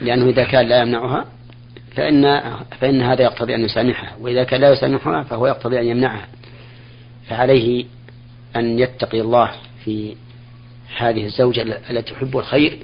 لأنه 0.01 0.29
إذا 0.29 0.43
كان 0.43 0.67
لا 0.67 0.81
يمنعها 0.81 1.25
فإن 1.95 2.41
فإن 2.79 3.01
هذا 3.01 3.23
يقتضي 3.23 3.55
أن 3.55 3.61
يسامحها. 3.61 4.15
وإذا 4.21 4.43
كان 4.43 4.61
لا 4.61 4.71
يسامحها 4.71 5.23
فهو 5.23 5.47
يقتضي 5.47 5.79
أن 5.79 5.85
يمنعها. 5.85 6.27
فعليه 7.27 7.85
أن 8.55 8.79
يتقي 8.79 9.21
الله 9.21 9.51
في 9.83 10.15
هذه 10.97 11.25
الزوجة 11.25 11.61
التي 11.89 12.13
تحب 12.13 12.37
الخير 12.37 12.79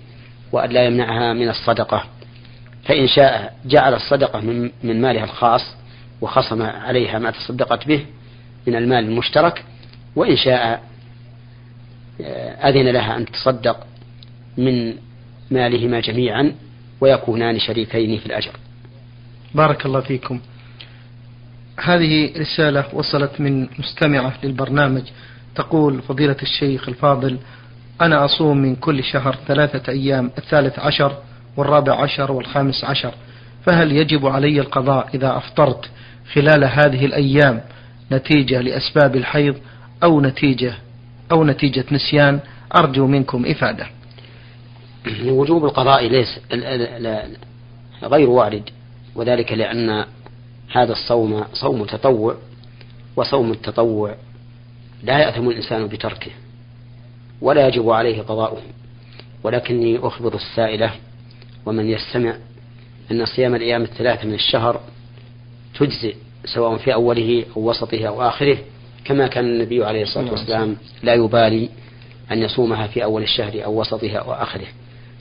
وأن 0.52 0.70
لا 0.70 0.86
يمنعها 0.86 1.34
من 1.34 1.50
الصدقة. 1.50 2.04
فإن 2.84 3.08
شاء 3.08 3.56
جعل 3.66 3.94
الصدقة 3.94 4.40
من, 4.40 4.72
من 4.84 5.02
مالها 5.02 5.24
الخاص 5.24 5.62
وخصم 6.22 6.62
عليها 6.62 7.20
ما 7.20 7.32
تصدقت 7.32 7.88
به 7.88 8.06
من 8.68 8.76
المال 8.76 9.06
المشترك 9.06 9.64
وإن 10.16 10.36
شاء 10.36 10.84
آه، 12.22 12.70
أذن 12.70 12.90
لها 12.90 13.18
أن 13.18 13.26
تصدق 13.26 13.88
من 14.58 14.94
مالهما 15.52 16.00
جميعا 16.00 16.56
ويكونان 17.02 17.60
شريكين 17.60 18.20
في 18.20 18.26
الأجر. 18.26 18.52
بارك 19.56 19.86
الله 19.86 20.02
فيكم. 20.02 20.40
هذه 21.84 22.34
رسالة 22.38 22.86
وصلت 22.94 23.42
من 23.42 23.68
مستمعة 23.80 24.34
للبرنامج. 24.44 25.04
تقول 25.56 26.02
فضيلة 26.02 26.38
الشيخ 26.42 26.90
الفاضل 26.90 27.40
أنا 28.02 28.26
أصوم 28.26 28.58
من 28.58 28.76
كل 28.76 29.04
شهر 29.04 29.38
ثلاثة 29.48 29.92
أيام 29.92 30.32
الثالث 30.38 30.80
عشر 30.80 31.18
والرابع 31.58 32.02
عشر 32.02 32.32
والخامس 32.32 32.84
عشر. 32.84 33.14
فهل 33.66 33.92
يجب 33.92 34.26
علي 34.26 34.60
القضاء 34.60 35.10
إذا 35.14 35.38
أفطرت 35.38 35.90
خلال 36.34 36.64
هذه 36.64 37.06
الأيام 37.06 37.62
نتيجة 38.12 38.62
لأسباب 38.62 39.16
الحيض 39.16 39.56
أو 40.04 40.22
نتيجة 40.22 40.74
أو 41.32 41.44
نتيجة 41.44 41.86
نسيان؟ 41.92 42.40
أرجو 42.76 43.08
منكم 43.08 43.46
إفادة. 43.46 43.88
وجوب 45.26 45.66
القضاء 45.66 46.08
ليس 46.08 46.40
غير 48.04 48.30
وارد. 48.30 48.70
وذلك 49.16 49.52
لأن 49.52 50.06
هذا 50.72 50.92
الصوم 50.92 51.44
صوم 51.54 51.86
تطوع 51.86 52.36
وصوم 53.16 53.52
التطوع 53.52 54.16
لا 55.04 55.20
يأثم 55.20 55.50
الإنسان 55.50 55.88
بتركه. 55.88 56.32
ولا 57.42 57.68
يجب 57.68 57.90
عليه 57.90 58.22
قضاؤه. 58.22 58.62
ولكني 59.44 60.00
أخبر 60.00 60.36
السائلة 60.36 60.92
ومن 61.66 61.90
يستمع 61.90 62.36
أن 63.12 63.26
صيام 63.26 63.56
الأيام 63.56 63.82
الثلاثة 63.82 64.28
من 64.28 64.34
الشهر 64.34 64.80
تجزئ 65.80 66.16
سواء 66.46 66.78
في 66.78 66.94
أوله 66.94 67.46
أو 67.58 67.70
وسطه 67.70 68.08
أو 68.08 68.22
آخره 68.22 68.58
كما 69.06 69.28
كان 69.28 69.46
النبي 69.46 69.86
عليه 69.86 70.04
الصلاة 70.04 70.24
نعم. 70.24 70.34
والسلام 70.34 70.78
لا 71.04 71.14
يبالي 71.14 71.70
أن 72.32 72.42
يصومها 72.42 72.88
في 72.88 73.04
أول 73.04 73.24
الشهر 73.24 73.66
أو 73.66 73.80
وسطها 73.80 74.18
أو 74.18 74.34
آخره. 74.34 74.66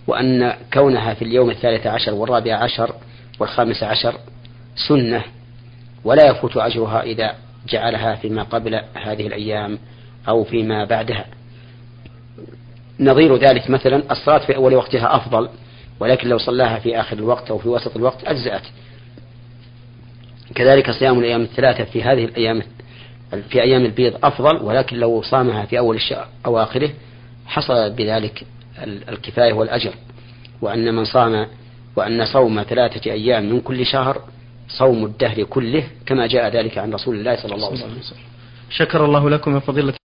وأن 0.07 0.55
كونها 0.75 1.15
في 1.15 1.23
اليوم 1.23 1.51
الثالث 1.51 1.87
عشر 1.87 2.15
والرابع 2.15 2.55
عشر 2.55 2.95
والخامس 3.41 3.83
عشر 3.83 4.15
سنة 4.89 5.25
ولا 6.05 6.27
يفوت 6.27 6.57
أجرها 6.57 7.03
إذا 7.03 7.35
جعلها 7.69 8.15
فيما 8.15 8.43
قبل 8.43 8.81
هذه 8.95 9.27
الأيام 9.27 9.79
أو 10.29 10.45
فيما 10.45 10.85
بعدها. 10.85 11.27
نظير 13.05 13.37
ذلك 13.37 13.71
مثلا 13.71 14.13
الصلاة 14.13 14.39
في 14.39 14.57
أول 14.57 14.75
وقتها 14.75 15.17
أفضل 15.17 15.49
ولكن 16.01 16.29
لو 16.29 16.39
صلاها 16.39 16.79
في 16.79 17.01
آخر 17.01 17.17
الوقت 17.17 17.51
أو 17.51 17.59
في 17.59 17.69
وسط 17.69 17.97
الوقت 17.97 18.25
أجزأت. 18.25 18.63
كذلك 20.55 20.91
صيام 20.91 21.19
الأيام 21.19 21.43
الثلاثة 21.43 21.85
في 21.85 22.03
هذه 22.03 22.25
الأيام 22.25 22.63
في 23.49 23.63
أيام 23.63 23.85
البيض 23.85 24.25
أفضل 24.25 24.63
ولكن 24.63 24.97
لو 24.97 25.23
صامها 25.23 25.65
في 25.65 25.79
أول 25.79 25.97
الشهر 25.97 26.29
أو 26.47 26.59
آخره 26.59 26.91
حصل 27.47 27.91
بذلك 27.91 28.45
الكفاية 29.09 29.53
والأجر. 29.53 29.95
وأن 30.63 30.95
من 30.95 31.05
صام 31.05 31.47
وأن 31.97 32.27
صوم 32.27 32.63
ثلاثة 32.63 33.11
أيام 33.11 33.53
من 33.53 33.61
كل 33.61 33.87
شهر 33.87 34.23
صوم 34.69 35.05
الدهر 35.05 35.43
كله 35.43 35.85
كما 36.07 36.27
جاء 36.27 36.49
ذلك 36.49 36.79
عن 36.79 36.95
رسول 36.95 37.15
الله 37.15 37.37
صلى 37.37 37.55
الله 37.55 37.67
عليه 37.67 37.77
وسلم. 37.77 38.19
شكر 38.71 39.05
الله 39.05 39.31
لكم 39.31 39.55
يا 39.55 39.61
فضيلة 39.61 40.02